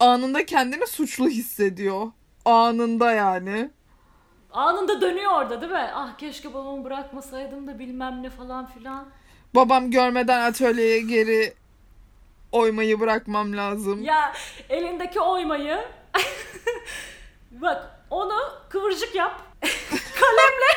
anında 0.00 0.46
kendini 0.46 0.86
suçlu 0.86 1.28
hissediyor. 1.28 2.06
Anında 2.44 3.12
yani. 3.12 3.70
Anında 4.52 5.00
dönüyor 5.00 5.32
orada 5.32 5.60
değil 5.60 5.72
mi? 5.72 5.90
Ah 5.94 6.18
keşke 6.18 6.54
babamı 6.54 6.84
bırakmasaydım 6.84 7.66
da 7.66 7.78
bilmem 7.78 8.22
ne 8.22 8.30
falan 8.30 8.66
filan. 8.66 9.08
Babam 9.54 9.90
görmeden 9.90 10.40
atölyeye 10.40 11.00
geri 11.00 11.54
oymayı 12.52 13.00
bırakmam 13.00 13.56
lazım. 13.56 14.02
Ya 14.02 14.32
elindeki 14.68 15.20
oymayı 15.20 15.78
bak 17.50 17.90
onu 18.10 18.38
kıvırcık 18.68 19.14
yap 19.14 19.40
kalemle 20.20 20.72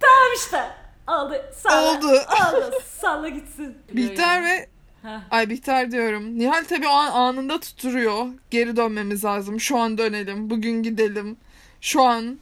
tamam 0.00 0.32
işte 0.36 0.70
aldı 1.06 1.50
salla 1.56 1.98
Oldu. 1.98 2.20
aldı 2.28 2.78
salla 2.86 3.28
gitsin 3.28 3.78
Bihter 3.92 4.44
ve 4.44 4.68
Heh. 5.02 5.20
Ay 5.30 5.50
Bihter 5.50 5.90
diyorum. 5.90 6.38
Nihal 6.38 6.64
tabii 6.68 6.88
o 6.88 6.90
an 6.92 7.10
anında 7.10 7.60
tuturuyor. 7.60 8.26
Geri 8.50 8.76
dönmemiz 8.76 9.24
lazım. 9.24 9.60
Şu 9.60 9.78
an 9.78 9.98
dönelim. 9.98 10.50
Bugün 10.50 10.82
gidelim. 10.82 11.36
Şu 11.80 12.02
an. 12.02 12.38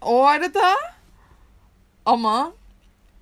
O 0.00 0.24
arada 0.24 0.74
ama 2.06 2.52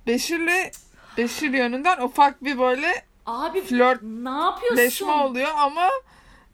Beşir'le 0.07 0.71
Beşir 1.17 1.53
yönünden 1.53 2.01
ufak 2.01 2.43
bir 2.43 2.59
böyle 2.59 3.05
abi 3.25 3.61
Flört 3.61 3.99
ne 4.03 4.29
yapıyorsun 4.29 4.77
leşme 4.77 5.11
oluyor 5.11 5.51
ama 5.57 5.89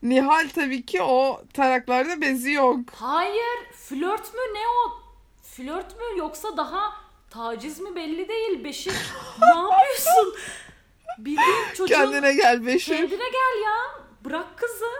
Nihal 0.02 0.48
tabii 0.54 0.82
ki 0.86 1.02
o 1.02 1.42
taraklarda 1.54 2.20
bezi 2.20 2.52
yok. 2.52 2.78
hayır 2.94 3.58
flört 3.76 4.34
mü 4.34 4.40
ne 4.54 4.58
o 4.68 4.98
flört 5.42 5.96
mü 5.96 6.18
yoksa 6.18 6.56
daha 6.56 6.92
taciz 7.30 7.80
mi 7.80 7.96
belli 7.96 8.28
değil 8.28 8.64
Beşir 8.64 8.94
ne 9.40 9.58
yapıyorsun 9.60 10.34
bildiğin 11.18 11.74
çocuğun 11.76 11.94
Kendine 11.94 12.34
gel 12.34 12.66
Beşir. 12.66 12.96
Kendine 12.96 13.30
gel 13.30 13.62
ya. 13.64 14.04
Bırak 14.24 14.58
kızı. 14.58 14.90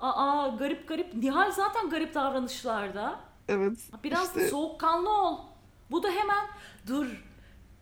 Aa 0.00 0.48
garip 0.48 0.88
garip. 0.88 1.14
Nihal 1.14 1.50
zaten 1.52 1.90
garip 1.90 2.14
davranışlarda. 2.14 3.20
Evet. 3.48 3.78
Biraz 4.04 4.28
işte 4.28 4.48
soğukkanlı 4.48 5.10
ol. 5.22 5.38
Bu 5.90 6.02
da 6.02 6.08
hemen 6.10 6.46
dur. 6.86 7.06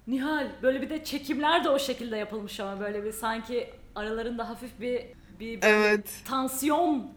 Nihal 0.07 0.47
böyle 0.63 0.83
bir 0.83 0.91
de 0.91 1.05
çekimler 1.05 1.65
de 1.65 1.71
o 1.71 1.79
şekilde 1.79 2.17
yapılmış 2.17 2.61
ama 2.61 2.81
böyle 2.81 3.05
bir 3.05 3.13
sanki 3.13 3.75
aralarında 3.95 4.49
hafif 4.49 4.81
bir 4.81 5.07
bir, 5.41 5.63
bir 5.63 5.67
Evet. 5.67 6.23
tansiyon 6.29 7.13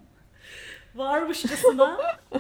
varmışçasına. 0.95 1.97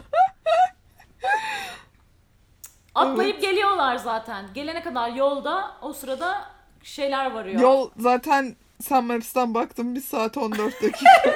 Atlayıp 2.95 3.41
geliyorlar 3.41 3.95
zaten. 3.95 4.45
Gelene 4.53 4.83
kadar 4.83 5.09
yolda 5.09 5.77
o 5.81 5.93
sırada 5.93 6.45
şeyler 6.89 7.31
varıyor. 7.31 7.61
Yol 7.61 7.89
zaten 7.97 8.55
sen 8.81 9.03
Maps'ten 9.03 9.53
baktım 9.53 9.95
1 9.95 10.01
saat 10.01 10.37
14 10.37 10.81
dakika. 10.83 11.35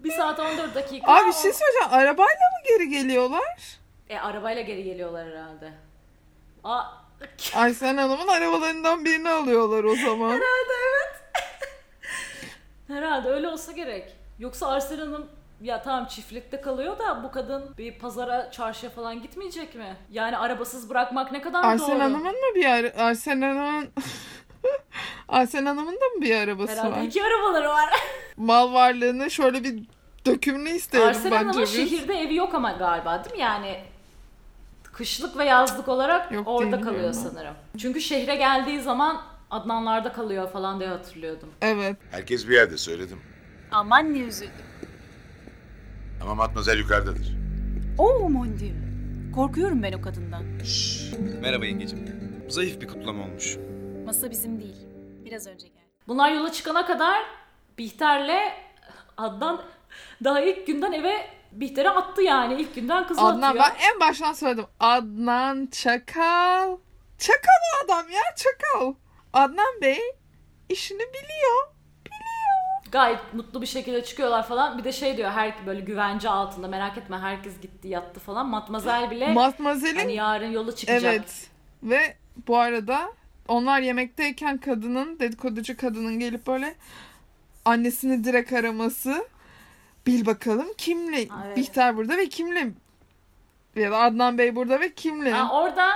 Bir 0.00 0.10
saat 0.12 0.40
14 0.40 0.74
dakika. 0.74 1.12
Abi 1.12 1.28
bir 1.28 1.32
şey 1.32 1.52
söyleyeceğim. 1.52 1.88
Arabayla 1.90 2.24
mı 2.34 2.68
geri 2.68 2.88
geliyorlar? 2.88 3.78
E 4.08 4.18
arabayla 4.18 4.62
geri 4.62 4.84
geliyorlar 4.84 5.26
herhalde. 5.28 5.72
Aa, 6.64 6.82
Aysen 7.54 7.96
Hanım'ın 7.96 8.28
arabalarından 8.28 9.04
birini 9.04 9.30
alıyorlar 9.30 9.84
o 9.84 9.96
zaman. 9.96 10.28
herhalde 10.30 10.74
evet. 10.90 11.22
herhalde 12.88 13.28
öyle 13.28 13.48
olsa 13.48 13.72
gerek. 13.72 14.16
Yoksa 14.38 14.66
Arslan 14.68 14.98
Hanım 14.98 15.28
ya 15.62 15.82
tamam 15.82 16.06
çiftlikte 16.06 16.60
kalıyor 16.60 16.98
da 16.98 17.24
bu 17.24 17.30
kadın 17.32 17.74
bir 17.78 17.98
pazara 17.98 18.50
çarşıya 18.50 18.92
falan 18.92 19.22
gitmeyecek 19.22 19.74
mi? 19.74 19.96
Yani 20.10 20.36
arabasız 20.36 20.90
bırakmak 20.90 21.32
ne 21.32 21.42
kadar 21.42 21.64
Arsen 21.64 21.88
doğru. 21.88 22.00
Hanım'ın 22.00 22.32
mı 22.32 22.54
bir 22.54 22.64
ara... 22.64 22.92
Arsen 22.96 23.40
Hanım'ın... 23.42 23.88
Arsen 25.28 25.66
Hanım'ın 25.66 25.94
da 25.94 26.06
mı 26.16 26.22
bir 26.22 26.36
arabası 26.36 26.72
Herhalde 26.72 26.96
var? 26.96 27.02
iki 27.02 27.24
arabaları 27.24 27.68
var. 27.68 27.90
Mal 28.36 28.72
varlığını 28.72 29.30
şöyle 29.30 29.64
bir 29.64 29.82
dökümünü 30.26 30.70
isteyelim 30.70 31.08
Arslan 31.08 31.24
bence 31.24 31.36
Hanım'ın 31.36 31.62
biz. 31.62 31.76
şehirde 31.76 32.14
evi 32.14 32.34
yok 32.34 32.54
ama 32.54 32.72
galiba 32.72 33.24
değil 33.24 33.36
mi? 33.36 33.42
Yani 33.42 33.80
kışlık 34.92 35.36
ve 35.38 35.44
yazlık 35.44 35.88
olarak 35.88 36.32
Yok 36.32 36.48
orada 36.48 36.70
kalıyor 36.70 36.94
biliyorum 36.94 37.30
sanırım. 37.30 37.54
Çünkü 37.78 38.00
şehre 38.00 38.36
geldiği 38.36 38.80
zaman 38.80 39.22
Adnanlarda 39.50 40.12
kalıyor 40.12 40.50
falan 40.50 40.80
diye 40.80 40.88
hatırlıyordum. 40.88 41.48
Evet. 41.62 41.96
Herkes 42.10 42.48
bir 42.48 42.54
yerde 42.54 42.76
söyledim. 42.78 43.20
Aman 43.70 44.14
ne 44.14 44.18
üzüldüm. 44.18 44.71
Ama 46.22 46.34
matmazel 46.34 46.78
yukarıdadır. 46.78 47.36
Oo 47.98 48.28
mon 48.28 48.58
dieu. 48.58 48.74
Korkuyorum 49.34 49.82
ben 49.82 49.92
o 49.92 50.02
kadından. 50.02 50.42
Merhaba 51.40 51.66
yengecim. 51.66 52.22
Zayıf 52.48 52.80
bir 52.80 52.88
kutlama 52.88 53.24
olmuş. 53.24 53.56
Masa 54.04 54.30
bizim 54.30 54.60
değil. 54.60 54.86
Biraz 55.24 55.46
önce 55.46 55.68
geldi. 55.68 55.80
Bunlar 56.08 56.32
yola 56.32 56.52
çıkana 56.52 56.86
kadar 56.86 57.22
Bihter'le 57.78 58.52
Adnan 59.16 59.62
daha 60.24 60.40
ilk 60.40 60.66
günden 60.66 60.92
eve 60.92 61.12
Bihter'e 61.52 61.90
attı 61.90 62.22
yani. 62.22 62.62
ilk 62.62 62.74
günden 62.74 63.06
kızı 63.06 63.20
Adnan 63.20 63.42
atıyor. 63.48 63.64
ben 63.64 63.94
en 63.94 64.00
baştan 64.00 64.32
söyledim. 64.32 64.64
Adnan 64.80 65.66
Çakal. 65.72 66.78
Çakal 67.18 67.60
o 67.82 67.84
adam 67.84 68.10
ya 68.10 68.22
çakal. 68.36 68.94
Adnan 69.32 69.80
Bey 69.82 70.00
işini 70.68 71.00
biliyor. 71.00 71.71
Gayet 72.92 73.34
mutlu 73.34 73.62
bir 73.62 73.66
şekilde 73.66 74.04
çıkıyorlar 74.04 74.46
falan. 74.46 74.78
Bir 74.78 74.84
de 74.84 74.92
şey 74.92 75.16
diyor 75.16 75.30
her 75.30 75.66
böyle 75.66 75.80
güvence 75.80 76.28
altında 76.28 76.68
merak 76.68 76.98
etme 76.98 77.18
herkes 77.18 77.60
gitti 77.60 77.88
yattı 77.88 78.20
falan. 78.20 78.48
Matmazel 78.48 79.10
bile 79.10 79.32
Matmazel'in 79.32 79.98
hani 79.98 80.14
yarın 80.14 80.50
yola 80.50 80.74
çıkacak. 80.74 81.14
Evet. 81.14 81.50
Ve 81.82 82.16
bu 82.48 82.56
arada 82.56 83.12
onlar 83.48 83.80
yemekteyken 83.80 84.58
kadının, 84.58 85.18
dedikoducu 85.18 85.76
kadının 85.76 86.18
gelip 86.18 86.46
böyle 86.46 86.74
annesini 87.64 88.24
direkt 88.24 88.52
araması. 88.52 89.26
Bil 90.06 90.26
bakalım 90.26 90.68
kimle? 90.78 91.28
Evet. 91.44 91.56
Bihter 91.56 91.96
burada 91.96 92.16
ve 92.16 92.28
kimle? 92.28 92.70
Ya 93.76 93.90
da 93.90 93.98
Adnan 93.98 94.38
Bey 94.38 94.56
burada 94.56 94.80
ve 94.80 94.94
kimle? 94.94 95.30
Ha, 95.30 95.60
orada 95.62 95.88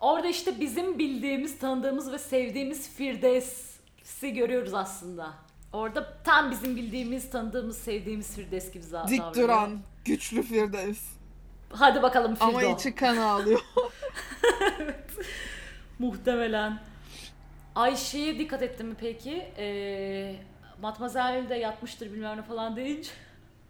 orada 0.00 0.28
işte 0.28 0.60
bizim 0.60 0.98
bildiğimiz, 0.98 1.58
tanıdığımız 1.58 2.12
ve 2.12 2.18
sevdiğimiz 2.18 2.88
Firdevs'i 2.94 4.34
görüyoruz 4.34 4.74
aslında. 4.74 5.43
Orada 5.74 6.12
tam 6.24 6.50
bizim 6.50 6.76
bildiğimiz, 6.76 7.30
tanıdığımız, 7.30 7.78
sevdiğimiz 7.78 8.36
Firdevs 8.36 8.70
gibi 8.72 8.84
za- 8.84 9.08
Dik 9.08 9.20
davranıyor. 9.20 9.48
duran, 9.48 9.78
güçlü 10.04 10.42
Firdevs. 10.42 11.00
Hadi 11.70 12.02
bakalım 12.02 12.34
Firdo. 12.34 12.44
Ama 12.48 12.62
içi 12.62 12.94
kan 12.94 13.16
ağlıyor. 13.16 13.60
Muhtemelen. 15.98 16.78
Ayşe'ye 17.74 18.38
dikkat 18.38 18.62
ettin 18.62 18.86
mi 18.86 18.94
peki? 19.00 19.34
Ee, 19.58 20.36
Matmazel 20.82 21.48
de 21.48 21.54
yatmıştır 21.54 22.12
bilmem 22.12 22.38
ne 22.38 22.42
falan 22.42 22.76
deyince. 22.76 23.10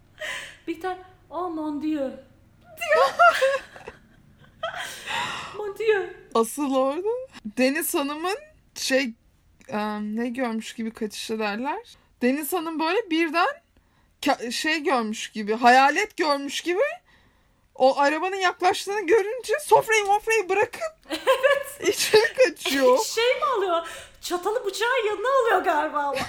Bihter, 0.67 0.97
oh 1.29 1.49
mon 1.49 1.81
dieu. 1.81 2.11
Diyor. 2.61 3.07
mon 5.57 5.77
dieu. 5.77 6.09
Asıl 6.35 6.75
orada. 6.75 7.07
Deniz 7.57 7.93
Hanım'ın 7.95 8.37
şey 8.75 9.13
e, 9.69 9.77
ne 10.01 10.29
görmüş 10.29 10.73
gibi 10.73 10.93
kaçışı 10.93 11.39
derler. 11.39 11.97
Deniz 12.21 12.53
Hanım 12.53 12.79
böyle 12.79 13.09
birden 13.09 13.61
şey 14.51 14.83
görmüş 14.83 15.31
gibi, 15.31 15.53
hayalet 15.53 16.17
görmüş 16.17 16.61
gibi 16.61 16.81
o 17.75 17.99
arabanın 17.99 18.35
yaklaştığını 18.35 19.05
görünce 19.05 19.53
sofrayı 19.63 20.05
mofrayı 20.05 20.49
bırakıp 20.49 20.81
evet. 21.09 21.87
içeri 21.87 22.33
kaçıyor. 22.33 22.99
Şey 23.05 23.35
mi 23.35 23.45
alıyor? 23.57 23.87
Çatalı 24.21 24.65
bıçağı 24.65 25.05
yanına 25.07 25.27
alıyor 25.41 25.61
galiba 25.63 25.99
ama. 25.99 26.15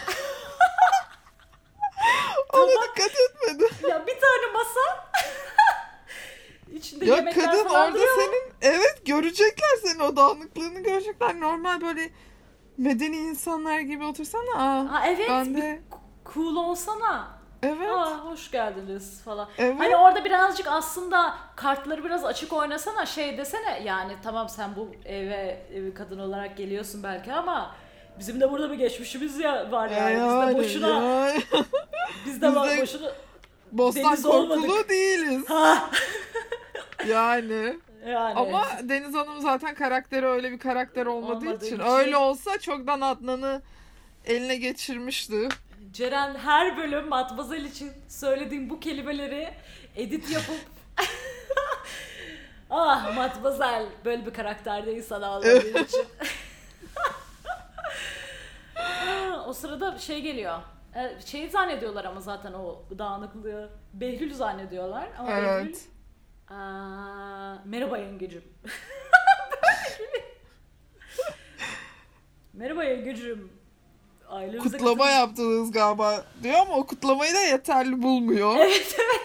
Ona 2.53 2.71
dikkat 2.71 3.13
etmedim. 3.21 3.69
ya 3.89 4.07
bir 4.07 4.21
tane 4.21 4.53
masa. 4.53 5.11
İçinde 6.73 7.05
Ya 7.05 7.17
yemekler 7.17 7.45
kadın 7.45 7.69
falan 7.69 7.93
orada 7.93 8.07
senin 8.15 8.53
evet 8.63 9.07
görecekler 9.07 9.77
senin 9.83 10.01
o 10.01 10.17
dağınıklığını 10.17 10.81
görecekler. 10.81 11.41
Normal 11.41 11.81
böyle 11.81 12.11
medeni 12.79 13.17
insanlar 13.17 13.81
gibi 13.81 14.05
otursana. 14.05 14.55
Aa, 14.57 14.93
Ha 14.93 15.07
evet. 15.07 15.27
ben 15.31 15.55
de 15.57 15.81
cool 16.35 16.57
olsana. 16.57 17.29
evet. 17.63 17.91
Aa 17.91 18.19
hoş 18.25 18.51
geldiniz 18.51 19.23
falan. 19.23 19.49
Evet. 19.59 19.75
Hani 19.79 19.97
orada 19.97 20.25
birazcık 20.25 20.67
aslında 20.67 21.35
kartları 21.57 22.05
biraz 22.05 22.25
açık 22.25 22.53
oynasana 22.53 23.07
şey 23.07 23.39
desene 23.39 23.83
yani 23.85 24.13
tamam 24.23 24.49
sen 24.49 24.71
bu 24.77 24.89
eve, 25.05 25.67
evi 25.75 25.95
kadın 25.95 26.19
olarak 26.19 26.57
geliyorsun 26.57 27.03
belki 27.03 27.33
ama 27.33 27.75
bizim 28.19 28.41
de 28.41 28.51
burada 28.51 28.71
bir 28.71 28.77
geçmişimiz 28.77 29.39
ya 29.39 29.73
var 29.73 29.89
yani. 29.91 30.15
Biz 30.15 30.23
de 30.23 30.27
Yani, 30.27 30.59
boşuna 30.59 30.89
yani. 30.89 31.43
biz 32.27 32.43
de 32.43 32.47
biz 32.49 32.55
de- 32.55 32.81
boşuna 32.83 33.11
Bostan 33.73 34.05
Deniz 34.05 34.27
olmadık. 34.27 34.63
korkulu 34.63 34.89
değiliz. 34.89 35.45
ha 35.51 35.91
Yani. 37.09 37.79
Yani. 38.07 38.35
Ama 38.39 38.67
Deniz 38.83 39.15
Hanım 39.15 39.41
zaten 39.41 39.75
karakteri 39.75 40.27
öyle 40.27 40.53
bir 40.53 40.59
karakter 40.59 41.07
olmadığı 41.07 41.33
Olmadığı 41.49 41.67
için. 41.67 41.77
için. 41.77 41.87
Öyle 41.91 42.17
olsa 42.17 42.59
çoktan 42.59 43.01
Adnan'ı 43.01 43.63
eline 44.25 44.57
geçirmişti. 44.57 45.49
Ceren 45.93 46.35
her 46.35 46.77
bölüm 46.77 47.09
Matmazel 47.09 47.65
için 47.65 47.93
söylediğim 48.09 48.71
bu 48.71 48.81
kelimeleri 48.81 49.49
edit 49.97 50.31
yapıp 50.31 50.61
Ah 52.71 53.17
Matmazel 53.17 53.87
böyle 54.05 54.27
bir 54.27 54.33
karakterde 54.35 54.95
insan 54.95 55.23
ağladığı 55.23 55.59
için. 55.83 56.05
O 59.47 59.53
sırada 59.53 59.99
şey 59.99 60.21
geliyor. 60.21 60.59
E, 60.95 61.13
Şeyi 61.27 61.51
zannediyorlar 61.51 62.05
ama 62.05 62.21
zaten 62.21 62.53
o 62.53 62.83
dağınıklığı. 62.99 63.71
Behlül 63.95 64.35
zannediyorlar. 64.35 65.09
Ama 65.19 65.29
Behlül 65.29 65.45
Evet. 65.47 65.85
Aa, 66.51 67.55
merhaba 67.65 67.99
yengecim. 67.99 68.43
merhaba 72.53 72.85
yengecim. 72.85 73.53
Ailemize 74.29 74.79
Kutlama 74.79 75.05
katıl- 75.05 75.19
yaptınız 75.21 75.71
galiba 75.73 76.25
diyor 76.43 76.55
ama 76.61 76.77
o 76.77 76.87
kutlamayı 76.87 77.35
da 77.35 77.41
yeterli 77.41 78.03
bulmuyor. 78.03 78.57
Evet 78.61 78.97
evet. 78.99 79.21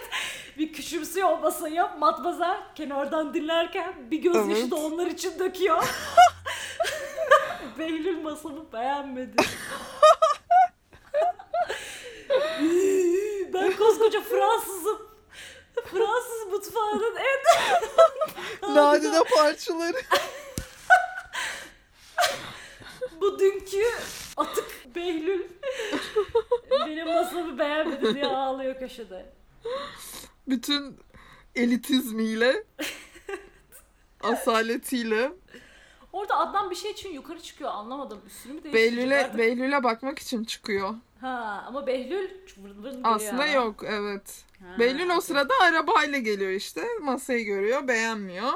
Bir 0.58 0.72
küçümsüyor 0.72 1.28
o 1.28 1.36
masayı. 1.40 1.82
Matmazel 1.98 2.60
kenardan 2.74 3.34
dinlerken 3.34 3.94
bir 4.10 4.18
gözyaşı 4.22 4.60
Evet. 4.60 4.70
da 4.70 4.76
onlar 4.76 5.06
için 5.06 5.38
döküyor. 5.38 5.84
Behlül 7.78 8.22
masamı 8.22 8.72
beğenmedi. 8.72 9.36
ben 13.54 13.76
koskoca 13.76 14.20
Fransızım. 14.20 15.11
Fransız 15.74 16.46
mutfağının 16.52 17.16
en 17.16 18.74
Nadide 18.74 19.22
parçaları. 19.36 19.96
Bu 23.20 23.38
dünkü 23.38 23.84
atık 24.36 24.94
Behlül 24.96 25.48
benim 26.70 27.06
masamı 27.06 27.58
beğenmedi 27.58 28.14
diye 28.14 28.26
ağlıyor 28.26 28.78
köşede. 28.78 29.32
Bütün 30.48 30.98
elitizmiyle, 31.54 32.64
asaletiyle 34.20 35.32
Orada 36.12 36.36
Adnan 36.36 36.70
bir 36.70 36.76
şey 36.76 36.90
için 36.90 37.12
yukarı 37.12 37.40
çıkıyor 37.42 37.70
anlamadım. 37.70 38.20
Üstünü 38.26 38.52
mü 38.52 38.64
değiştirecek 38.64 38.98
Behlül'e, 38.98 39.20
artık? 39.24 39.38
Behlül'e 39.38 39.84
bakmak 39.84 40.18
için 40.18 40.44
çıkıyor. 40.44 40.94
Ha 41.20 41.64
ama 41.66 41.86
Behlül 41.86 42.30
vırn 42.58 42.82
vırn 42.82 43.00
Aslında 43.04 43.46
geliyor. 43.46 43.64
yok 43.64 43.84
evet. 43.86 44.44
Ha, 44.62 44.78
Behlül 44.78 45.10
o 45.10 45.20
sırada 45.20 45.54
arabayla 45.62 46.18
geliyor 46.18 46.50
işte. 46.50 46.82
Masayı 47.02 47.44
görüyor, 47.44 47.88
beğenmiyor. 47.88 48.52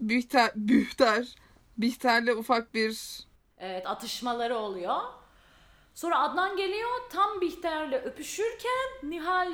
Bihter, 0.00 0.50
Bihter, 0.56 1.36
Bihter'le 1.78 2.36
ufak 2.36 2.74
bir 2.74 3.20
Evet 3.58 3.86
atışmaları 3.86 4.56
oluyor. 4.56 5.00
Sonra 5.94 6.18
Adnan 6.18 6.56
geliyor 6.56 6.90
tam 7.12 7.40
Bihter'le 7.40 7.92
öpüşürken 8.04 8.88
Nihal 9.02 9.52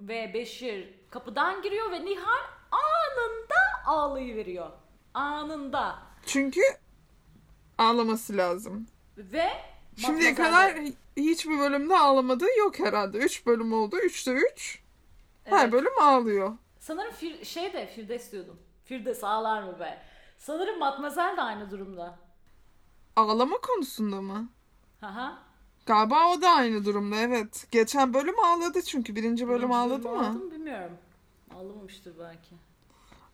ve 0.00 0.30
Beşir 0.34 0.94
kapıdan 1.10 1.62
giriyor 1.62 1.90
ve 1.90 2.04
Nihal 2.04 2.44
anında 2.70 3.86
ağlayıveriyor. 3.86 4.70
Anında. 5.14 5.98
çünkü 6.26 6.60
ağlaması 7.78 8.36
lazım. 8.36 8.86
Ve 9.18 9.48
Şimdiye 9.96 10.34
kadar 10.34 10.76
hiçbir 11.20 11.58
bölümde 11.58 11.98
ağlamadığı 11.98 12.58
yok 12.58 12.78
herhalde. 12.78 13.18
3 13.18 13.46
bölüm 13.46 13.72
oldu. 13.72 13.96
3'te 13.96 14.32
3. 14.32 14.82
Her 15.44 15.62
Evet. 15.62 15.72
bölüm 15.72 15.98
ağlıyor. 16.00 16.52
Sanırım 16.78 17.12
Fir 17.12 17.44
şey 17.44 17.72
de 17.72 17.86
Firdevs 17.86 18.32
diyordum. 18.32 18.58
Firdevs 18.84 19.24
ağlar 19.24 19.62
mı 19.62 19.80
be? 19.80 20.02
Sanırım 20.38 20.78
Matmazel 20.78 21.36
de 21.36 21.42
aynı 21.42 21.70
durumda. 21.70 22.18
Ağlama 23.16 23.56
konusunda 23.58 24.20
mı? 24.20 24.48
Haha. 25.00 25.38
Galiba 25.86 26.28
o 26.30 26.42
da 26.42 26.50
aynı 26.50 26.84
durumda 26.84 27.16
evet. 27.16 27.66
Geçen 27.70 28.14
bölüm 28.14 28.40
ağladı 28.44 28.82
çünkü. 28.82 29.16
Birinci 29.16 29.48
bölüm 29.48 29.60
Birinci 29.60 29.76
ağladı 29.76 30.04
bölüm 30.04 30.16
mı? 30.16 30.26
ağladı 30.26 30.38
mı 30.44 30.50
bilmiyorum. 30.50 30.96
Ağlamamıştır 31.56 32.18
belki. 32.18 32.54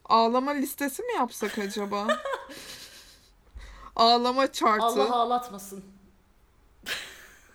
Ağlama 0.04 0.50
listesi 0.50 1.02
mi 1.02 1.12
yapsak 1.12 1.58
acaba? 1.58 2.06
Ağlama 3.96 4.52
chartı. 4.52 4.84
Allah 4.84 5.14
ağlatmasın. 5.16 5.84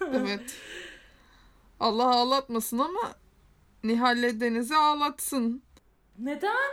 Evet. 0.01 0.55
Allah 1.79 2.15
ağlatmasın 2.15 2.79
ama 2.79 3.13
Nihal'le 3.83 4.39
Deniz'i 4.39 4.75
ağlatsın. 4.75 5.63
Neden? 6.19 6.71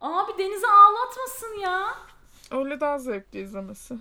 Abi 0.00 0.38
Deniz'i 0.38 0.66
ağlatmasın 0.66 1.58
ya. 1.60 1.94
Öyle 2.50 2.80
daha 2.80 2.98
zevkli 2.98 3.40
izlemesi. 3.40 3.94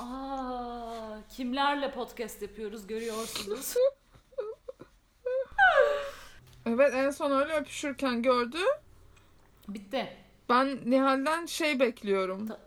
Aa, 0.00 1.16
kimlerle 1.36 1.92
podcast 1.92 2.42
yapıyoruz 2.42 2.86
görüyorsunuz. 2.86 3.74
Evet 6.66 6.94
en 6.94 7.10
son 7.10 7.30
öyle 7.30 7.52
öpüşürken 7.52 8.22
gördü. 8.22 8.58
Bitti. 9.68 10.16
Ben 10.48 10.78
Nihal'den 10.90 11.46
şey 11.46 11.80
bekliyorum. 11.80 12.46
Ta- 12.48 12.60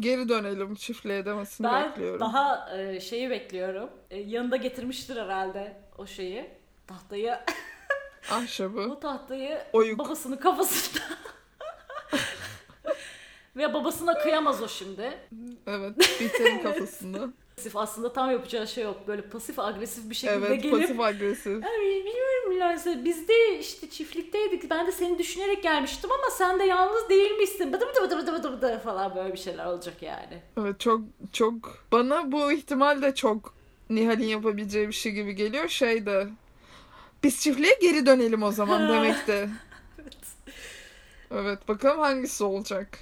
Geri 0.00 0.28
dönelim 0.28 0.74
çiftliğe 0.74 1.24
demesini 1.24 1.66
Ben 1.66 1.90
bekliyorum. 1.90 2.20
daha 2.20 2.76
e, 2.78 3.00
şeyi 3.00 3.30
bekliyorum. 3.30 3.90
E, 4.10 4.18
yanında 4.18 4.56
getirmiştir 4.56 5.16
herhalde 5.16 5.76
o 5.98 6.06
şeyi. 6.06 6.50
Tahtayı. 6.86 7.34
Ahşabı. 8.30 8.80
O 8.80 9.00
tahtayı 9.00 9.58
Oyuk. 9.72 9.98
babasının 9.98 10.36
kafasında. 10.36 11.04
Ve 13.56 13.74
babasına 13.74 14.18
kıyamaz 14.18 14.62
o 14.62 14.68
şimdi. 14.68 15.18
Evet. 15.66 15.98
Bihter'in 16.20 16.58
kafasında. 16.62 17.28
Pasif 17.56 17.76
aslında 17.76 18.12
tam 18.12 18.30
yapacağı 18.30 18.66
şey 18.68 18.84
yok. 18.84 19.08
Böyle 19.08 19.22
pasif 19.22 19.58
agresif 19.58 20.10
bir 20.10 20.14
şekilde 20.14 20.46
evet 20.46 20.62
gelip 20.62 20.80
pasif 20.80 21.00
agresif. 21.00 21.64
Ay, 21.64 21.80
bilmiyorum 21.80 22.48
Milanse 22.48 23.04
biz 23.04 23.28
de 23.28 23.58
işte 23.58 23.90
çiftlikteydik. 23.90 24.70
Ben 24.70 24.86
de 24.86 24.92
seni 24.92 25.18
düşünerek 25.18 25.62
gelmiştim 25.62 26.10
ama 26.12 26.30
sen 26.30 26.60
de 26.60 26.64
yalnız 26.64 27.08
değilmişsin. 27.08 27.72
Bıdı 27.72 27.86
bıdı 27.88 28.02
bıdı 28.02 28.18
bıdı 28.18 28.27
bıdı 28.27 28.27
bıdı 28.58 28.78
falan 28.78 29.14
böyle 29.16 29.32
bir 29.32 29.38
şeyler 29.38 29.66
olacak 29.66 30.02
yani. 30.02 30.42
Evet 30.58 30.80
çok 30.80 31.00
çok 31.32 31.84
bana 31.92 32.32
bu 32.32 32.52
ihtimal 32.52 33.02
de 33.02 33.14
çok 33.14 33.54
Nihal'in 33.90 34.26
yapabileceği 34.26 34.88
bir 34.88 34.92
şey 34.92 35.12
gibi 35.12 35.34
geliyor. 35.34 35.68
Şey 35.68 36.06
de 36.06 36.28
biz 37.22 37.40
çiftliğe 37.40 37.78
geri 37.80 38.06
dönelim 38.06 38.42
o 38.42 38.52
zaman 38.52 38.88
demek 38.88 39.26
de. 39.26 39.48
Evet 41.30 41.68
bakalım 41.68 42.00
hangisi 42.00 42.44
olacak. 42.44 42.98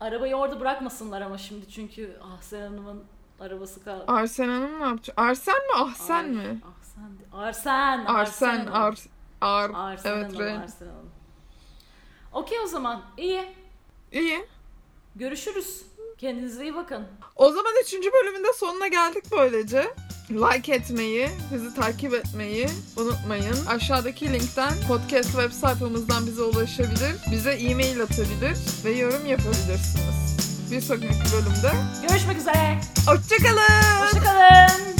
Arabayı 0.00 0.36
orada 0.36 0.60
bırakmasınlar 0.60 1.20
ama 1.20 1.38
şimdi 1.38 1.70
çünkü 1.70 2.16
Ahsen 2.22 2.60
Hanım'ın 2.60 3.04
arabası 3.40 3.84
kaldı. 3.84 4.04
Arsen 4.06 4.48
Hanım 4.48 4.80
ne 4.80 4.84
yapacak? 4.84 5.18
Arsen 5.20 5.54
mi 5.54 5.74
Ahsen 5.76 6.14
Ar- 6.14 6.24
mi? 6.24 6.60
Ahsen. 6.80 7.38
Arsen. 7.38 8.04
Arsen, 8.04 8.58
Hanım. 8.58 8.72
Ar, 8.72 8.98
Ar, 9.40 9.70
Arsen 9.74 10.10
evet 10.12 10.34
Hanım. 10.34 10.62
Arsen 10.62 10.86
Hanım. 10.86 11.10
Okey 12.32 12.58
o 12.60 12.66
zaman. 12.66 13.02
İyi. 13.16 13.44
İyi. 14.12 14.46
Görüşürüz. 15.18 15.82
Kendinize 16.18 16.62
iyi 16.62 16.74
bakın. 16.74 17.06
O 17.36 17.52
zaman 17.52 17.72
üçüncü 17.84 18.10
bölümün 18.12 18.44
de 18.44 18.52
sonuna 18.52 18.86
geldik 18.86 19.24
böylece. 19.32 19.94
Like 20.30 20.74
etmeyi, 20.74 21.28
bizi 21.54 21.74
takip 21.74 22.14
etmeyi 22.14 22.66
unutmayın. 22.96 23.66
Aşağıdaki 23.68 24.32
linkten 24.32 24.72
podcast 24.88 25.30
web 25.30 25.52
sayfamızdan 25.52 26.26
bize 26.26 26.42
ulaşabilir, 26.42 27.14
bize 27.32 27.50
e-mail 27.50 28.02
atabilir 28.02 28.56
ve 28.84 28.90
yorum 28.90 29.26
yapabilirsiniz. 29.26 30.36
Bir 30.70 30.80
sonraki 30.80 31.04
bölümde 31.32 31.72
Görüşmek 32.08 32.38
üzere. 32.38 32.80
hoşçakalın. 34.02 34.95